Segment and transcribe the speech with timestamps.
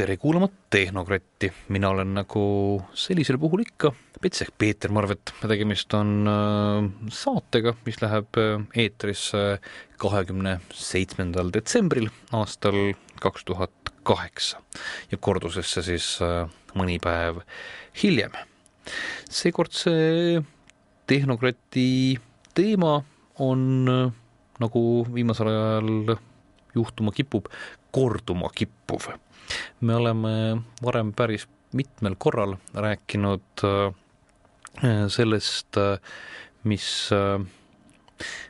[0.00, 2.42] tere kuulama Tehnokratti, mina olen nagu
[2.96, 3.90] sellisel puhul ikka
[4.22, 9.42] Pets ehk Peeter Marvet, tegemist on äh, saatega, mis läheb äh, eetrisse
[10.00, 14.62] kahekümne seitsmendal detsembril aastal kaks tuhat kaheksa
[15.12, 16.48] ja kordusesse siis äh,
[16.80, 17.42] mõni päev
[18.00, 18.32] hiljem.
[19.28, 20.40] seekord see
[21.10, 22.16] Tehnokrati
[22.56, 23.02] teema
[23.36, 23.84] on
[24.64, 26.16] nagu viimasel ajal
[26.74, 27.52] juhtuma kipub,
[27.92, 29.10] korduma kippuv.
[29.80, 30.32] Me oleme
[30.82, 35.98] varem päris mitmel korral rääkinud äh, sellest, äh,
[36.64, 37.38] mis, äh,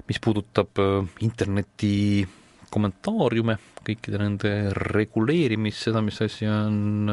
[0.08, 0.80] mis puudutab
[1.20, 2.26] interneti
[2.70, 7.10] kommentaariume, kõikide nende reguleerimist, seda, mis asi on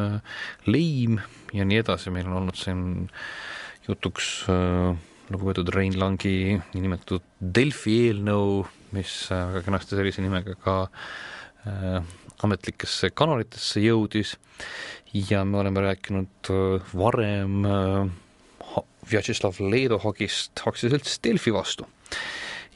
[0.68, 1.18] leim
[1.56, 2.82] ja nii edasi, meil on olnud siin
[3.88, 4.28] jutuks
[5.32, 8.62] lugupeetud Rein Langi niinimetatud Delfi eelnõu,
[8.94, 11.10] mis väga kenasti sellise nimega ka äh,
[12.44, 14.36] ametlikesse kanalitesse jõudis
[15.14, 18.10] ja me oleme rääkinud äh, varem äh,
[19.08, 21.88] Vjatšeslav Leedohagist aktsiaseltsis Delfi vastu.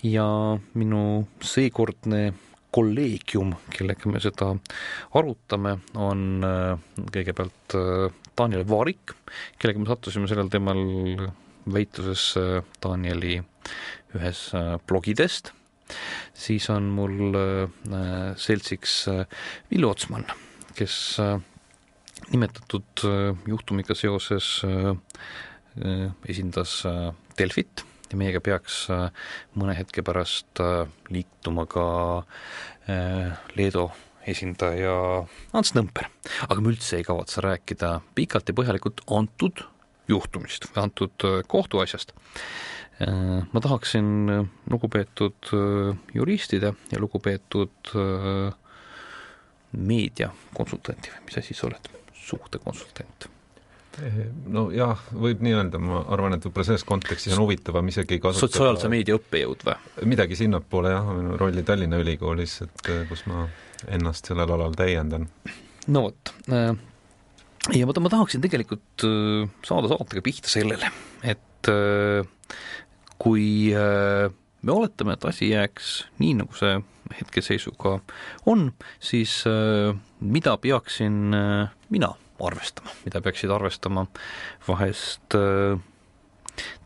[0.04, 0.26] ja
[0.74, 2.34] minu seekordne
[2.72, 4.54] kolleegium, kellega me seda
[5.14, 7.78] arutame, on äh, kõigepealt
[8.38, 9.14] Daniel Vaarik,
[9.60, 10.82] kellega me sattusime sellel teemal
[11.72, 12.32] väitluses
[12.82, 13.42] Danieli
[14.16, 14.48] ühes
[14.88, 15.52] blogidest
[16.34, 19.24] siis on mul äh, seltsiks äh,
[19.72, 20.26] Villu Otsman,
[20.78, 21.38] kes äh,
[22.32, 23.04] nimetatud
[23.50, 24.62] juhtumiga seoses
[26.30, 26.76] esindas
[27.40, 27.82] Delfit
[28.12, 28.86] ja meiega peaks
[29.58, 30.62] mõne hetke pärast
[31.12, 31.86] liituma ka
[33.58, 33.88] Leedu
[34.28, 34.94] esindaja
[35.58, 36.08] Ants Nõmper.
[36.48, 39.66] aga me üldse ei kavatse rääkida pikalt ja põhjalikult antud
[40.12, 42.14] juhtumist või antud kohtuasjast
[43.54, 47.94] ma tahaksin äh, lugupeetud äh, juristide ja lugupeetud
[49.72, 51.88] meediakonsultandi või mis asi sa oled,
[52.28, 53.30] suhtekonsultant?
[54.48, 58.48] no jah, võib nii öelda, ma arvan, et võib-olla selles kontekstis on huvitavam isegi kasutada
[58.48, 59.76] sotsiaalse meedia õppejõud või?
[60.14, 63.46] midagi sinnapoole jah, minu rolli Tallinna Ülikoolis, et kus ma
[63.92, 65.28] ennast sellel alal täiendan.
[65.92, 69.08] no vot, ja ma, ma tahaksin tegelikult
[69.68, 70.92] saada saatega pihta sellele,
[71.24, 71.72] et
[73.22, 76.80] kui äh, me oletame, et asi jääks nii, nagu see
[77.20, 77.98] hetkeseisuga
[78.50, 78.70] on,
[79.04, 84.08] siis äh, mida peaksin äh, mina arvestama, mida peaksid arvestama
[84.66, 85.36] vahest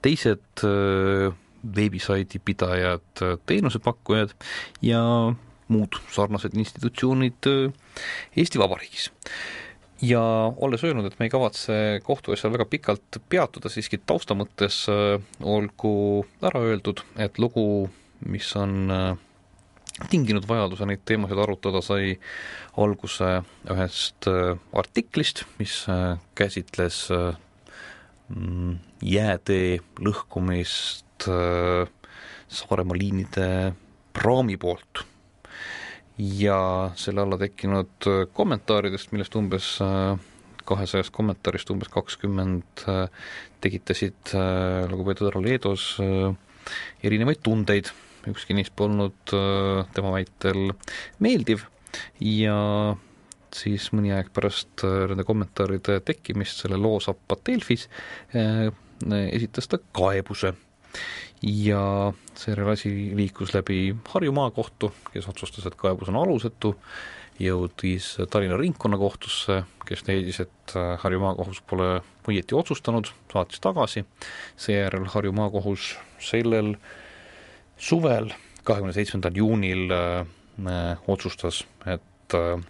[0.04, 0.64] teised
[1.78, 4.34] veebisaidi pidajad, teenusepakkujad
[4.84, 5.00] ja
[5.72, 7.48] muud sarnased institutsioonid
[8.36, 9.08] Eesti Vabariigis
[10.02, 10.22] ja
[10.58, 16.26] olles öelnud, et me ei kavatse kohtuasjal väga pikalt peatuda, siiski tausta mõttes äh, olgu
[16.44, 17.88] ära öeldud, et lugu,
[18.28, 19.08] mis on äh,
[20.12, 22.18] tinginud vajaduse neid teemasid arutada, sai
[22.82, 23.40] alguse
[23.72, 25.78] ühest äh, artiklist, mis
[26.36, 33.48] käsitles mm, jäätee lõhkumist Saaremaa liinide
[34.14, 35.06] praami poolt
[36.18, 40.16] ja selle alla tekkinud äh, kommentaaridest, millest umbes äh,
[40.66, 43.06] kahesajast kommentaarist umbes kakskümmend äh,
[43.62, 44.34] tekitasid
[44.90, 45.96] lugupeetud härra Leedos
[47.02, 47.90] erinevaid tundeid,
[48.30, 50.68] ükski neist polnud tema väitel
[51.22, 51.64] meeldiv.
[52.22, 52.58] Ja
[53.56, 57.88] siis mõni aeg pärast nende kommentaaride tekkimist selle loo sappa Delfis
[58.30, 60.54] esitas ta kaebuse
[61.42, 66.76] ja seejärel asi liikus läbi Harju maakohtu, kes otsustas, et kaebus on alusetu,
[67.40, 71.90] jõudis Tallinna Ringkonnakohtusse, kes leidis, et äh, Harju maakohus pole
[72.30, 74.06] õieti otsustanud, saatis tagasi,
[74.58, 76.76] seejärel Harju maakohus sellel
[77.78, 78.32] suvel,
[78.64, 82.64] kahekümne seitsmendal juunil äh, otsustas, et äh,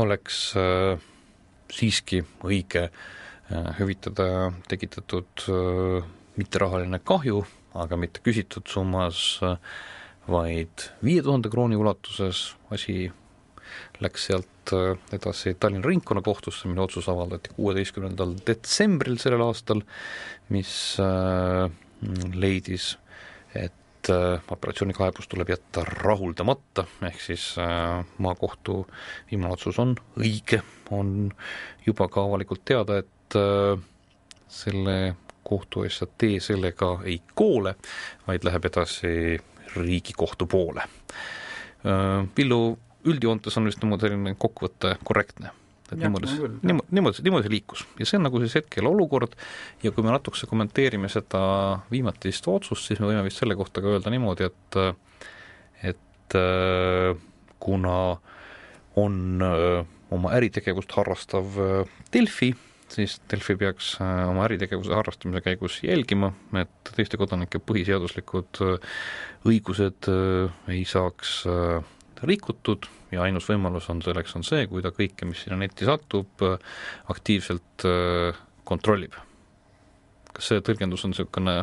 [0.00, 0.96] oleks äh,
[1.70, 7.44] siiski õige äh, hüvitada tekitatud äh, mitterahaline kahju
[7.78, 9.38] aga mitte küsitud summas,
[10.30, 13.04] vaid viie tuhande krooni ulatuses, asi
[14.02, 19.84] läks sealt äh, edasi Tallinna Ringkonnakohtusse, mille otsus avaldati kuueteistkümnendal detsembril sellel aastal,
[20.50, 20.72] mis
[21.02, 21.70] äh,
[22.34, 22.92] leidis,
[23.54, 27.52] et äh, apellatsioonikaebus tuleb jätta rahuldamata, ehk siis
[28.18, 28.82] maakohtu
[29.30, 31.30] viimane otsus on õige, on
[31.86, 33.38] juba ka avalikult teada, et
[34.50, 34.96] selle
[35.50, 37.74] kohtuasja tee sellega ei koole,
[38.26, 39.14] vaid läheb edasi
[39.76, 40.82] Riigikohtu poole.
[42.36, 42.60] Villu,
[43.06, 45.54] üldjoontes on vist niimoodi selline kokkuvõte korrektne
[45.90, 46.26] et ja, niimoodi,
[46.62, 49.34] niimoodi, niimoodi, niimoodi liikus ja see on nagu siis hetkel olukord
[49.82, 51.42] ja kui me natukese kommenteerime seda
[51.90, 54.80] viimatist otsust, siis me võime vist selle kohta ka öelda niimoodi, et
[55.90, 56.36] et
[57.60, 57.96] kuna
[59.00, 59.16] on
[60.14, 61.56] oma äritegevust harrastav
[62.14, 62.52] Delfi,
[62.90, 68.62] siis Delfi peaks oma äritegevuse harrastamise käigus jälgima, et teiste kodanike põhiseaduslikud
[69.48, 70.10] õigused
[70.72, 71.40] ei saaks
[72.26, 76.42] rikutud ja ainus võimalus on selleks, on see, kui ta kõike, mis sinna netti satub,
[77.10, 77.86] aktiivselt
[78.68, 79.14] kontrollib.
[80.34, 81.56] kas see tõlgendus on niisugune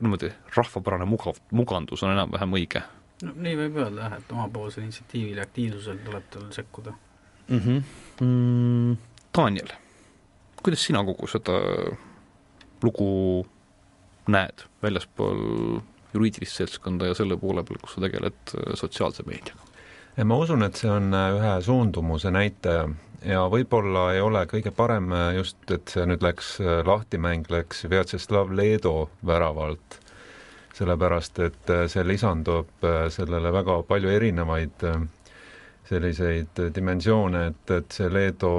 [0.00, 2.82] niimoodi rahvapärane mugav, mugandus on enam-vähem õige?
[3.24, 6.94] no nii võib öelda jah, et omapoolsel initsiatiivil ja aktiivsusel tuleb tal sekkuda
[7.48, 7.60] mm.
[7.60, 7.82] -hmm.
[8.20, 8.96] Mm,
[9.36, 9.72] Daniel,
[10.62, 11.58] kuidas sina kogu seda
[12.82, 13.46] lugu
[14.28, 15.80] näed väljaspool
[16.14, 19.64] juriidilist seltskonda ja selle poole peal, kus sa tegeled sotsiaalse meediaga?
[20.26, 22.88] ma usun, et see on ühe suundumuse näitaja
[23.26, 26.56] ja võib-olla ei ole kõige parem just, et see nüüd läks,
[26.86, 30.00] lahtimäng läks Vjatšeslav Leedo väravalt,
[30.74, 34.86] sellepärast et see lisandub sellele väga palju erinevaid
[35.88, 38.52] selliseid dimensioone, et, et see Leedo,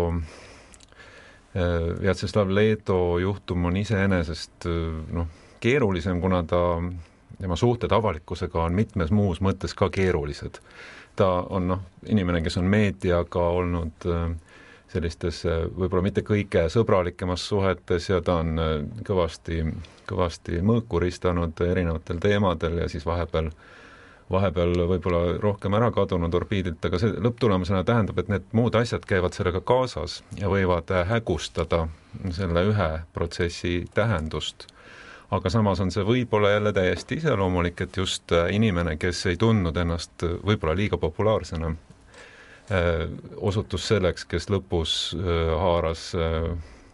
[1.56, 4.68] Vjatšeslav Leedo juhtum on iseenesest
[5.12, 5.28] noh,
[5.60, 6.60] keerulisem, kuna ta,
[7.42, 10.60] tema suhted avalikkusega on mitmes muus mõttes ka keerulised.
[11.16, 14.30] Ta on noh, inimene, kes on meediaga olnud äh,
[14.92, 18.76] sellistes äh, võib-olla mitte kõige sõbralikemas suhetes ja ta on äh,
[19.08, 19.64] kõvasti,
[20.10, 23.52] kõvasti mõõku ristanud erinevatel teemadel ja siis vahepeal
[24.32, 29.34] vahepeal võib-olla rohkem ära kadunud orbiidilt, aga see lõpptulemusena tähendab, et need muud asjad käivad
[29.38, 31.88] sellega kaasas ja võivad hägustada
[32.36, 34.68] selle ühe protsessi tähendust
[35.32, 39.78] aga samas on see võib-olla jälle täiesti iseloomulik, et just äh, inimene, kes ei tundnud
[39.78, 41.72] ennast äh, võib-olla liiga populaarsena,
[42.74, 43.06] äh,
[43.38, 44.98] osutus selleks, kes lõpus
[45.60, 46.12] haaras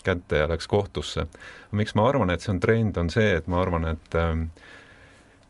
[0.05, 1.25] kätte ja läks kohtusse.
[1.71, 4.17] miks ma arvan, et see on trend, on see, et ma arvan, et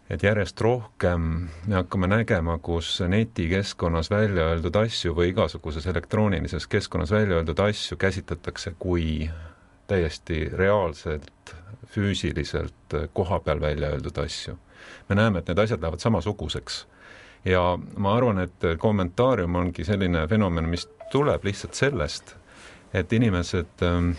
[0.09, 7.11] et järjest rohkem me hakkame nägema, kus netikeskkonnas välja öeldud asju või igasuguses elektroonilises keskkonnas
[7.11, 9.29] välja öeldud asju käsitletakse kui
[9.87, 11.55] täiesti reaalselt
[11.95, 14.57] füüsiliselt koha peal välja öeldud asju.
[15.09, 16.87] me näeme, et need asjad lähevad samasuguseks.
[17.45, 22.35] ja ma arvan, et kommentaarium ongi selline fenomen, mis tuleb lihtsalt sellest,
[22.93, 24.11] et inimesed ähm,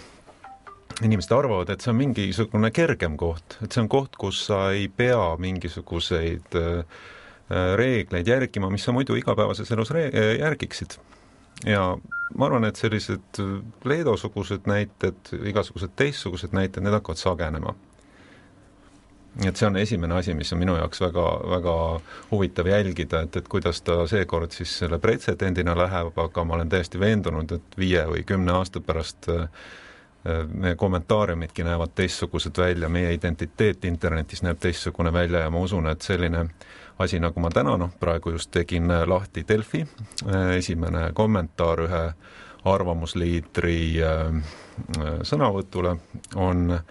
[1.04, 4.88] inimesed arvavad, et see on mingisugune kergem koht, et see on koht, kus sa ei
[4.88, 7.02] pea mingisuguseid äh,
[7.50, 10.96] äh reegleid järgima, mis sa muidu igapäevases elus järgiksid
[11.64, 11.96] ja
[12.34, 13.40] ma arvan, et sellised
[13.84, 17.74] Leedo-sugused näited, igasugused teistsugused näited, need hakkavad sagenema.
[19.44, 21.72] et see on esimene asi, mis on minu jaoks väga, väga
[22.30, 27.00] huvitav jälgida, et, et kuidas ta seekord siis selle pretsedendina läheb, aga ma olen täiesti
[27.00, 29.44] veendunud, et viie või kümne aasta pärast äh,
[30.48, 36.02] meie kommentaariumidki näevad teistsugused välja, meie identiteet internetis näeb teistsugune välja ja ma usun, et
[36.02, 36.46] selline
[36.98, 39.84] asi, nagu ma täna, noh, praegu just tegin lahti Delfi,
[40.56, 42.02] esimene kommentaar ühe
[42.66, 44.56] arvamusliidri äh,
[45.26, 45.96] sõnavõtule
[46.34, 46.82] on äh,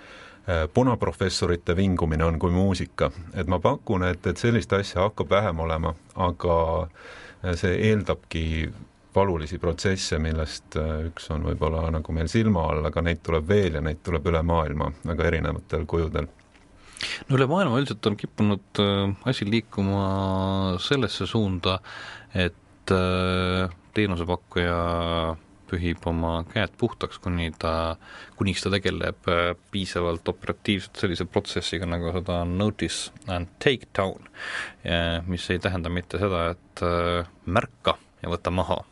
[0.73, 3.11] punaprofessorite vingumine on kui muusika.
[3.33, 8.45] et ma pakun, et, et sellist asja hakkab vähem olema, aga äh, see eeldabki
[9.15, 13.79] valulisi protsesse, millest äh, üks on võib-olla nagu meil silma all, aga neid tuleb veel
[13.79, 16.27] ja neid tuleb üle maailma väga erinevatel kujudel.
[17.29, 20.05] No üle maailma üldiselt on kippunud äh, asi liikuma
[20.83, 21.79] sellesse suunda,
[22.33, 24.77] et äh, teenusepakkuja
[25.65, 27.95] pühib oma käed puhtaks, kuni ta,
[28.37, 29.25] kuniks ta tegeleb
[29.73, 34.29] piisavalt operatiivselt sellise protsessiga, nagu seda on notice and take down,
[35.25, 36.85] mis ei tähenda mitte seda, et
[37.49, 38.83] märka ja võta maha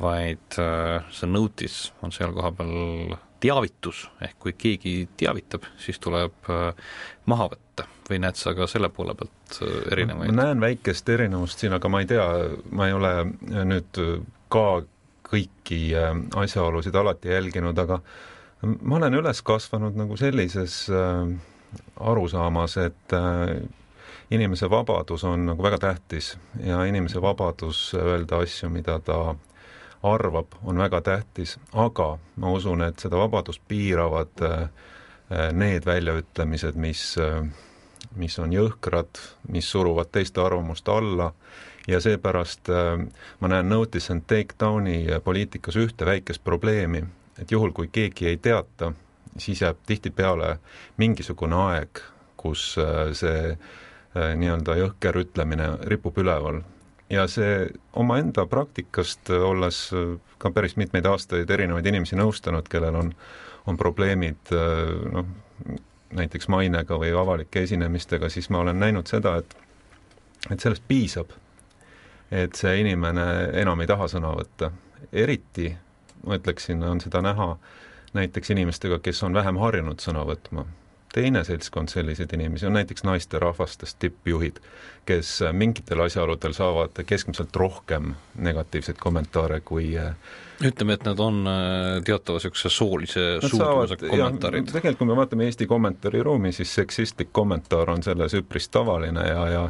[0.00, 6.92] vaid äh, see notice on seal kohapeal teavitus, ehk kui keegi teavitab, siis tuleb äh,
[7.30, 7.86] maha võtta.
[8.08, 10.32] Või näed sa ka selle poole pealt äh, erinevaid?
[10.32, 12.26] ma näen väikest erinevust siin, aga ma ei tea,
[12.70, 13.12] ma ei ole
[13.68, 14.02] nüüd
[14.52, 14.66] ka
[15.28, 15.82] kõiki
[16.40, 18.00] asjaolusid alati jälginud, aga
[18.80, 20.86] ma olen üles kasvanud nagu sellises
[22.00, 23.12] arusaamas, et
[24.32, 26.32] inimese vabadus on nagu väga tähtis.
[26.64, 29.34] Ja inimese vabadus öelda asju, mida ta
[30.02, 34.68] arvab, on väga tähtis, aga ma usun, et seda vabadust piiravad äh,
[35.52, 37.42] need väljaütlemised, mis, äh,
[38.16, 41.32] mis on jõhkrad, mis suruvad teiste arvamust alla
[41.88, 42.94] ja seepärast äh,
[43.40, 47.02] ma näen notice and take down'i poliitikas ühte väikest probleemi,
[47.38, 48.92] et juhul, kui keegi ei teata,
[49.38, 50.58] siis jääb tihtipeale
[50.96, 52.00] mingisugune aeg,
[52.38, 52.76] kus
[53.18, 53.56] see
[54.14, 56.62] nii-öelda jõhker ütlemine ripub üleval
[57.10, 59.88] ja see omaenda praktikast, olles
[60.38, 63.12] ka päris mitmeid aastaid erinevaid inimesi nõustanud, kellel on,
[63.66, 64.52] on probleemid
[65.12, 65.26] noh,
[66.12, 69.56] näiteks mainega või avalike esinemistega, siis ma olen näinud seda, et
[70.52, 71.32] et sellest piisab,
[72.30, 73.24] et see inimene
[73.60, 74.70] enam ei taha sõna võtta.
[75.12, 75.72] eriti
[76.26, 77.56] ma ütleksin, on seda näha
[78.14, 80.64] näiteks inimestega, kes on vähem harjunud sõna võtma.
[81.18, 84.60] Teine seltskond selliseid inimesi on näiteks naisterahvastest tippjuhid,
[85.06, 89.90] kes mingitel asjaoludel saavad keskmiselt rohkem negatiivseid kommentaare kui
[90.64, 94.70] ütleme, et nad on äh, teatava niisuguse soolise suutlusega kommentaarid.
[94.70, 99.64] tegelikult kui me vaatame Eesti kommentaariruumi, siis seksistlik kommentaar on selles üpris tavaline ja, ja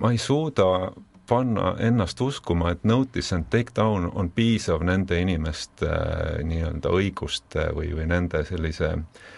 [0.00, 0.92] ma ei suuda
[1.28, 7.72] panna ennast uskuma, et notice and take down on piisav nende inimeste äh, nii-öelda õiguste
[7.76, 9.32] või, või nende sellise äh,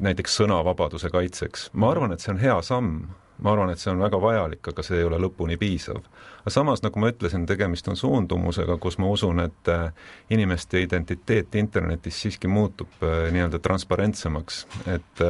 [0.00, 1.70] näiteks sõnavabaduse kaitseks.
[1.72, 3.04] ma arvan, et see on hea samm,
[3.38, 6.00] ma arvan, et see on väga vajalik, aga see ei ole lõpuni piisav.
[6.40, 9.92] aga samas, nagu ma ütlesin, tegemist on suundumusega, kus ma usun, et äh,
[10.30, 15.26] inimeste identiteet internetis siiski muutub nii-öelda transparentsemaks, et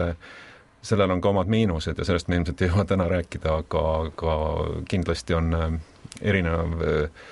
[0.82, 4.36] sellel on ka omad miinused ja sellest me ilmselt ei jõua täna rääkida, aga, aga
[4.88, 5.68] kindlasti on äh,
[6.22, 7.24] erinev äh,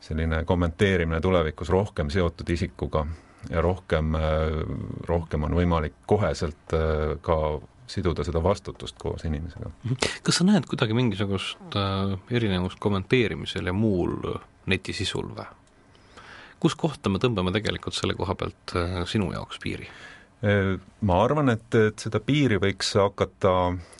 [0.00, 3.06] selline kommenteerimine tulevikus rohkem seotud isikuga
[3.50, 4.60] ja rohkem, äh,
[5.08, 6.74] rohkem on võimalik koheselt
[7.22, 7.36] ka
[7.90, 9.70] siduda seda vastutust koos inimesega.
[10.22, 11.78] kas sa näed kuidagi mingisugust
[12.30, 14.14] erinevust kommenteerimisel ja muul
[14.70, 15.48] netisisul või?
[16.60, 18.76] kus kohta me tõmbame tegelikult selle koha pealt
[19.10, 19.88] sinu jaoks piiri?
[20.40, 23.50] Ma arvan, et, et seda piiri võiks hakata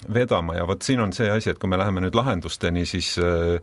[0.09, 3.59] vedama ja vot siin on see asi, et kui me läheme nüüd lahendusteni, siis äh,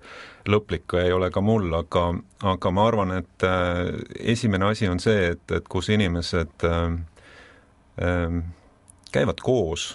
[0.45, 2.11] lõplik ei ole ka mul, aga,
[2.53, 3.81] aga ma arvan, et äh,
[4.35, 8.37] esimene asi on see, et, et kus inimesed äh,
[9.11, 9.89] käivad koos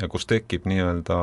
[0.00, 1.20] ja kus tekib nii-öelda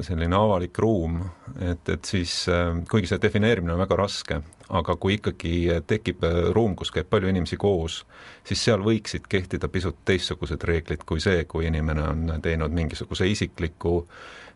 [0.00, 1.20] selline avalik ruum,
[1.60, 2.46] et, et siis
[2.88, 4.40] kuigi see defineerimine on väga raske,
[4.72, 5.54] aga kui ikkagi
[5.86, 8.02] tekib äh, ruum, kus käib palju inimesi koos,
[8.48, 14.00] siis seal võiksid kehtida pisut teistsugused reeglid kui see, kui inimene on teinud mingisuguse isikliku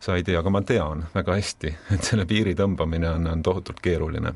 [0.01, 4.35] saidi, aga ma tean väga hästi, et selle piiri tõmbamine on, on tohutult keeruline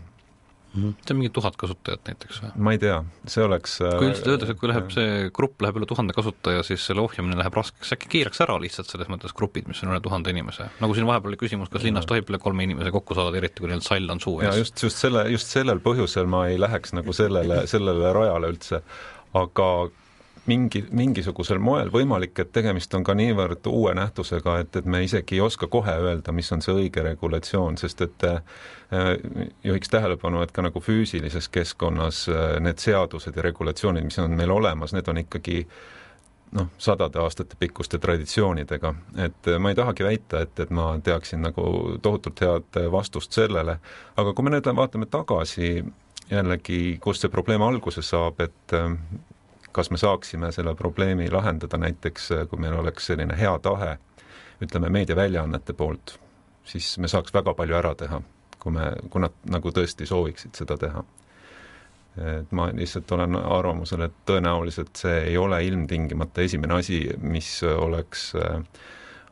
[0.71, 0.93] Mhm.
[1.03, 2.51] see on mingi tuhat kasutajat näiteks või?
[2.67, 5.81] ma ei tea, see oleks äh, kui üldiselt öeldakse, et kui läheb see grupp läheb
[5.81, 9.67] üle tuhande kasutaja, siis selle ohjamine läheb raskeks, äkki keeraks ära lihtsalt selles mõttes grupid,
[9.71, 10.69] mis on üle tuhande inimese?
[10.79, 13.73] nagu siin vahepeal oli küsimus, kas linnas tohib üle kolme inimese kokku saada, eriti kui
[13.73, 14.61] neil sall on suu ees?
[14.63, 18.85] just, just selle, just sellel põhjusel ma ei läheks nagu sellele, sellele rajale üldse,
[19.43, 19.71] aga
[20.51, 25.39] mingi, mingisugusel moel võimalik, et tegemist on ka niivõrd uue nähtusega, et, et me isegi
[25.39, 28.43] ei oska kohe öelda, mis on see õige regulatsioon, sest et äh,
[29.67, 34.53] juhiks tähelepanu, et ka nagu füüsilises keskkonnas äh, need seadused ja regulatsioonid, mis on meil
[34.55, 35.63] olemas, need on ikkagi
[36.59, 38.95] noh, sadade aastate pikkuste traditsioonidega,
[39.29, 43.79] et äh, ma ei tahagi väita, et, et ma teaksin nagu tohutult head vastust sellele,
[44.19, 45.75] aga kui me nüüd vaatame tagasi
[46.31, 48.75] jällegi, kust see probleem alguse saab, et
[49.73, 53.97] kas me saaksime selle probleemi lahendada näiteks, kui meil oleks selline hea tahe,
[54.63, 56.19] ütleme meediaväljaannete poolt,
[56.65, 58.21] siis me saaks väga palju ära teha,
[58.59, 61.05] kui me, kui nad nagu tõesti sooviksid seda teha.
[62.21, 68.33] et ma lihtsalt olen arvamusel, et tõenäoliselt see ei ole ilmtingimata esimene asi, mis oleks
[68.35, 68.59] äh,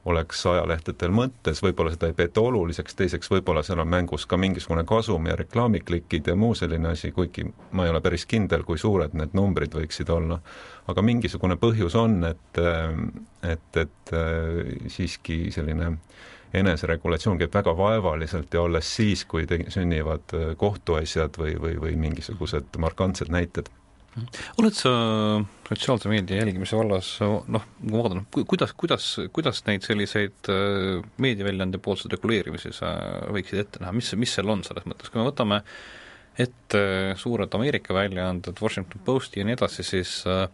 [0.04, 4.84] oleks ajalehtedel mõttes, võib-olla seda ei peeta oluliseks, teiseks võib-olla seal on mängus ka mingisugune
[4.88, 9.16] kasum ja reklaamiklikid ja muu selline asi, kuigi ma ei ole päris kindel, kui suured
[9.18, 10.40] need numbrid võiksid olla.
[10.88, 12.60] aga mingisugune põhjus on, et,
[13.42, 14.14] et, et
[14.88, 15.96] siiski selline
[16.56, 22.78] eneseregulatsioon käib väga vaevaliselt ja alles siis, kui te-, sünnivad kohtuasjad või, või, või mingisugused
[22.80, 23.68] markantsed näited
[24.58, 24.90] oled sa
[25.68, 32.14] sotsiaalse meedia jälgimise vallas, noh, ma vaatan, kuidas, kuidas, kuidas neid selliseid äh, meediaväljaande poolseid
[32.16, 32.94] reguleerimisi sa
[33.34, 35.60] võiksid ette näha, mis, mis seal on selles mõttes, kui me võtame
[36.38, 36.82] ette
[37.18, 40.46] suured Ameerika väljaanded, Washington Posti ja nii edasi, siis äh,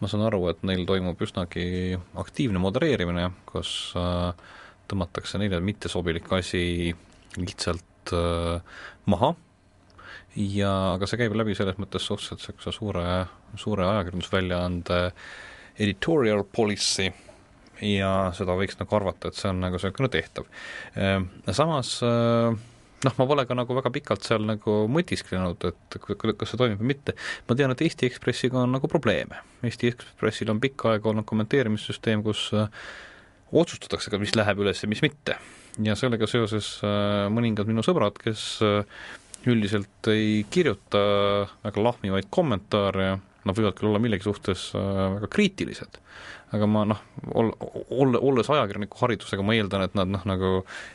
[0.00, 4.30] ma saan aru, et neil toimub üsnagi aktiivne modereerimine, kus äh,
[4.90, 6.94] tõmmatakse neile mittesobilik asi
[7.40, 8.12] lihtsalt
[9.10, 9.30] maha
[10.36, 13.06] ja aga see käib läbi selles mõttes suhteliselt niisuguse suure,
[13.60, 15.00] suure ajakirjandusväljaande
[15.84, 17.10] editorial policy
[17.84, 20.46] ja seda võiks nagu arvata, et see on nagu niisugune tehtav.
[20.94, 21.98] Ehm, samas
[23.04, 26.92] noh, ma pole ka nagu väga pikalt seal nagu mõtisklenud, et kas see toimib või
[26.94, 27.16] mitte.
[27.48, 29.40] ma tean, et Eesti Ekspressiga on nagu probleeme.
[29.66, 32.70] Eesti Ekspressil on pikka aega olnud kommenteerimissüsteem, kus äh,
[33.52, 35.38] otsustatakse ka, mis läheb üles ja mis mitte.
[35.82, 39.04] ja sellega seoses äh, mõningad minu sõbrad, kes äh,
[39.50, 41.04] üldiselt ei kirjuta
[41.64, 45.98] väga lahmivaid kommentaare, nad võivad küll olla millegi suhtes äh, väga kriitilised,
[46.54, 47.00] aga ma noh,
[47.36, 47.52] ol-,
[47.92, 50.52] olle, olles ajakirjaniku haridusega, ma eeldan, et nad noh, nagu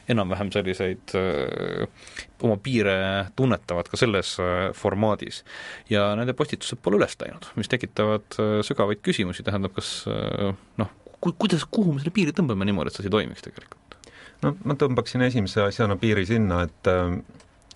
[0.10, 2.14] enam-vähem selliseid öö, äh,
[2.46, 2.96] oma piire
[3.38, 5.44] tunnetavad ka selles öö, äh, formaadis.
[5.92, 10.96] ja nende postitused pole üles läinud, mis tekitavad öö, sügavaid küsimusi, tähendab, kas öö, noh,
[11.20, 14.00] ku-, kuidas, kuhu me selle piiri tõmbame niimoodi, et see asi toimiks tegelikult?
[14.46, 16.94] no ma tõmbaksin esimese asjana piiri sinna, et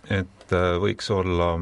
[0.10, 1.56] et äh, võiks olla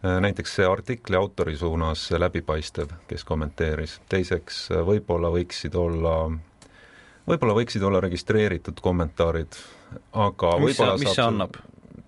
[0.00, 6.14] näiteks see artikli autori suunas läbipaistev, kes kommenteeris, teiseks võib-olla võiksid olla,
[7.28, 9.58] võib-olla võiksid olla registreeritud kommentaarid,
[10.16, 11.60] aga mis see, mis see annab,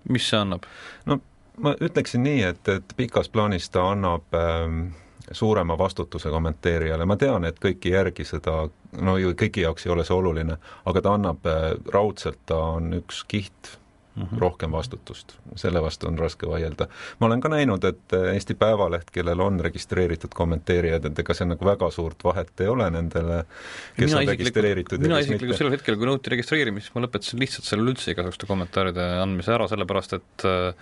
[0.09, 0.65] mis see annab?
[1.05, 1.19] no
[1.61, 4.81] ma ütleksin nii, et, et pikas plaanis ta annab ähm,
[5.31, 8.63] suurema vastutuse kommenteerijale, ma tean, et kõik ei järgi seda,
[9.01, 10.57] no ju kõigi jaoks ei ole see oluline,
[10.89, 13.77] aga ta annab äh, raudselt, ta on üks kiht
[14.15, 14.39] mm -hmm.
[14.39, 16.87] rohkem vastutust, selle vastu on raske vaielda.
[17.19, 21.49] ma olen ka näinud, et äh, Eesti Päevaleht, kellel on registreeritud kommenteerijad, et ega seal
[21.49, 23.43] nagu väga suurt vahet ei ole nendele,
[23.97, 27.89] kes mina on registreeritud mina isiklikult sellel hetkel, kui nõuti registreerimist, ma lõpetasin lihtsalt selle
[27.89, 30.73] üldse igasuguste kommentaaride andmise ära, sellepärast et Äh,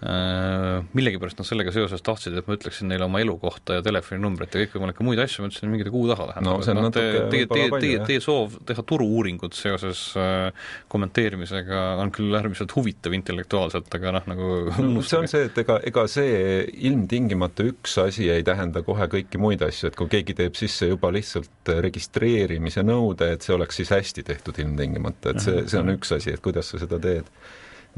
[0.00, 5.04] millegipärast nad sellega seoses tahtsid, et ma ütleksin neile oma elukohta ja telefoninumbrit ja kõikvõimalikke
[5.04, 6.46] muid asju, ma ütlesin, et mingite kuu taha tähendab.
[6.48, 11.84] no see on no, natuke teie, teie, teie, teie soov teha turu-uuringut seoses äh, kommenteerimisega
[12.00, 16.08] on küll äärmiselt huvitav intellektuaalselt, aga noh, nagu no, see on see, et ega, ega
[16.08, 20.88] see ilmtingimata üks asi ei tähenda kohe kõiki muid asju, et kui keegi teeb sisse
[20.88, 25.92] juba lihtsalt registreerimise nõude, et see oleks siis hästi tehtud ilmtingimata, et see, see on
[25.98, 27.28] üks asi, et kuidas sa seda teed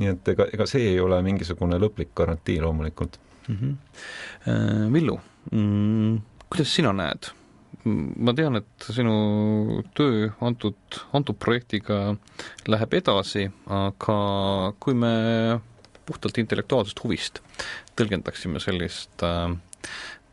[0.01, 3.19] nii et ega, ega see ei ole mingisugune lõplik garantii loomulikult
[3.49, 3.57] mm.
[3.61, 4.93] -hmm.
[4.93, 5.21] Villu
[5.51, 6.19] mm,,
[6.49, 7.33] kuidas sina näed?
[7.85, 10.77] ma tean, et sinu töö antud,
[11.17, 12.15] antud projektiga
[12.71, 14.17] läheb edasi, aga
[14.79, 15.13] kui me
[16.07, 17.41] puhtalt intellektuaalsest huvist
[17.99, 19.55] tõlgendaksime sellist äh,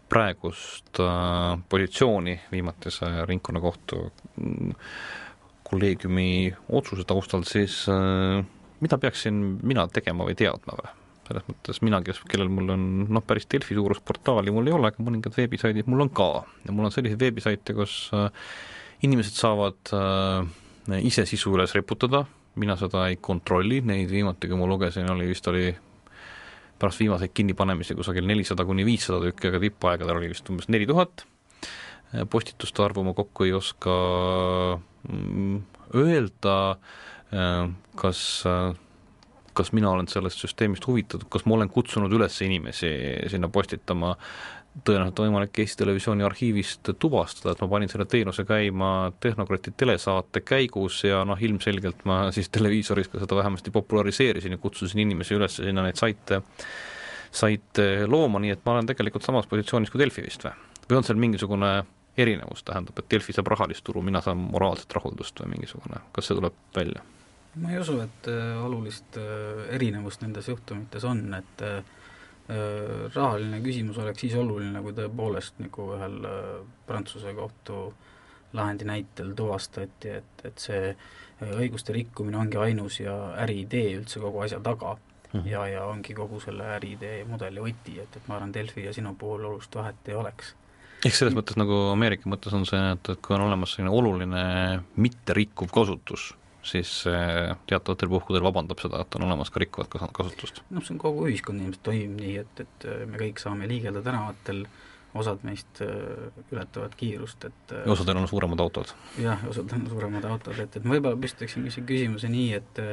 [0.09, 4.01] praegust äh, positsiooni viimatise ringkonnakohtu
[4.35, 4.73] mm,
[5.69, 6.29] kolleegiumi
[6.69, 8.43] otsuse taustal, siis äh,
[8.83, 10.95] mida peaksin mina tegema või teadma või?
[11.29, 14.89] selles mõttes mina, kes, kellel mul on noh, päris Delfi suurust portaali mul ei ole,
[14.89, 16.29] aga mõningad veebisaidid mul on ka
[16.65, 18.31] ja mul on selliseid veebisaite, kus äh,
[19.05, 22.23] inimesed saavad äh, ise sisu üles riputada,
[22.59, 25.69] mina seda ei kontrolli, neid viimati, kui ma lugesin, oli vist oli
[26.79, 31.25] pärast viimaseid kinnipanemisi kusagil nelisada kuni viissada tükki, aga tippaegadel oli vist umbes neli tuhat.
[32.15, 33.99] Äh, postituste arvu ma kokku ei oska
[35.05, 35.61] mm,
[35.99, 36.57] öelda
[37.95, 38.75] kas, äh,
[39.53, 42.89] kas mina olen sellest süsteemist huvitatud, kas ma olen kutsunud üles inimesi
[43.29, 44.15] sinna postitama,
[44.85, 50.43] tõenäoliselt on võimalik Eesti Televisiooni arhiivist tuvastada, et ma panin selle teenuse käima Tehnokrati telesaate
[50.45, 55.59] käigus ja noh, ilmselgelt ma siis televiisoris ka seda vähemasti populariseerisin ja kutsusin inimesi üles
[55.59, 56.41] sinna neid saite,
[57.31, 60.55] saite looma, nii et ma olen tegelikult samas positsioonis kui Delfi vist või?
[60.89, 61.73] või on seal mingisugune
[62.17, 66.37] erinevus, tähendab, et Delfi saab rahalist tulu, mina saan moraalset rahuldust või mingisugune, kas see
[66.37, 67.03] tuleb välja?
[67.55, 71.81] Ma ei usu, et äh, olulist äh, erinevust nendes juhtumites on, et äh,
[73.13, 76.15] rahaline küsimus oleks siis oluline, kui tõepoolest nagu ühel
[76.87, 77.81] Prantsuse kohtu
[78.57, 80.95] lahendi näitel tuvastati, et, et see
[81.45, 85.39] õiguste rikkumine ongi ainus ja äriidee üldse kogu asja taga mm.
[85.39, 85.47] -hmm.
[85.47, 89.13] ja, ja ongi kogu selle äriidee mudeli võti, et, et ma arvan, Delfi ja sinu
[89.13, 90.55] puhul olulist vahet ei oleks
[91.05, 94.43] ehk selles mõttes nagu Ameerika mõttes on see, et, et kui on olemas selline oluline
[94.95, 96.33] mitterikkuv kasutus,
[96.65, 96.91] siis
[97.69, 100.61] teatavatel puhkudel vabandab seda, et on olemas ka rikkuvat kasutust.
[100.69, 104.65] noh, see on kogu ühiskond ilmselt toimib nii, et, et me kõik saame liigelda tänavatel,
[105.19, 108.91] osad meist äh, ületavad kiirust, et äh, ja osadel on suuremad autod.
[109.17, 112.83] jah, osadel on suuremad autod, et, et ma võib-olla püstitaksin küsimuse nii, et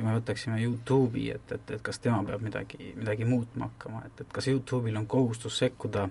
[0.00, 4.24] kui me võtaksime YouTube'i, et, et, et kas tema peab midagi, midagi muutma hakkama, et,
[4.24, 6.08] et kas YouTube'il on kohustus sekkuda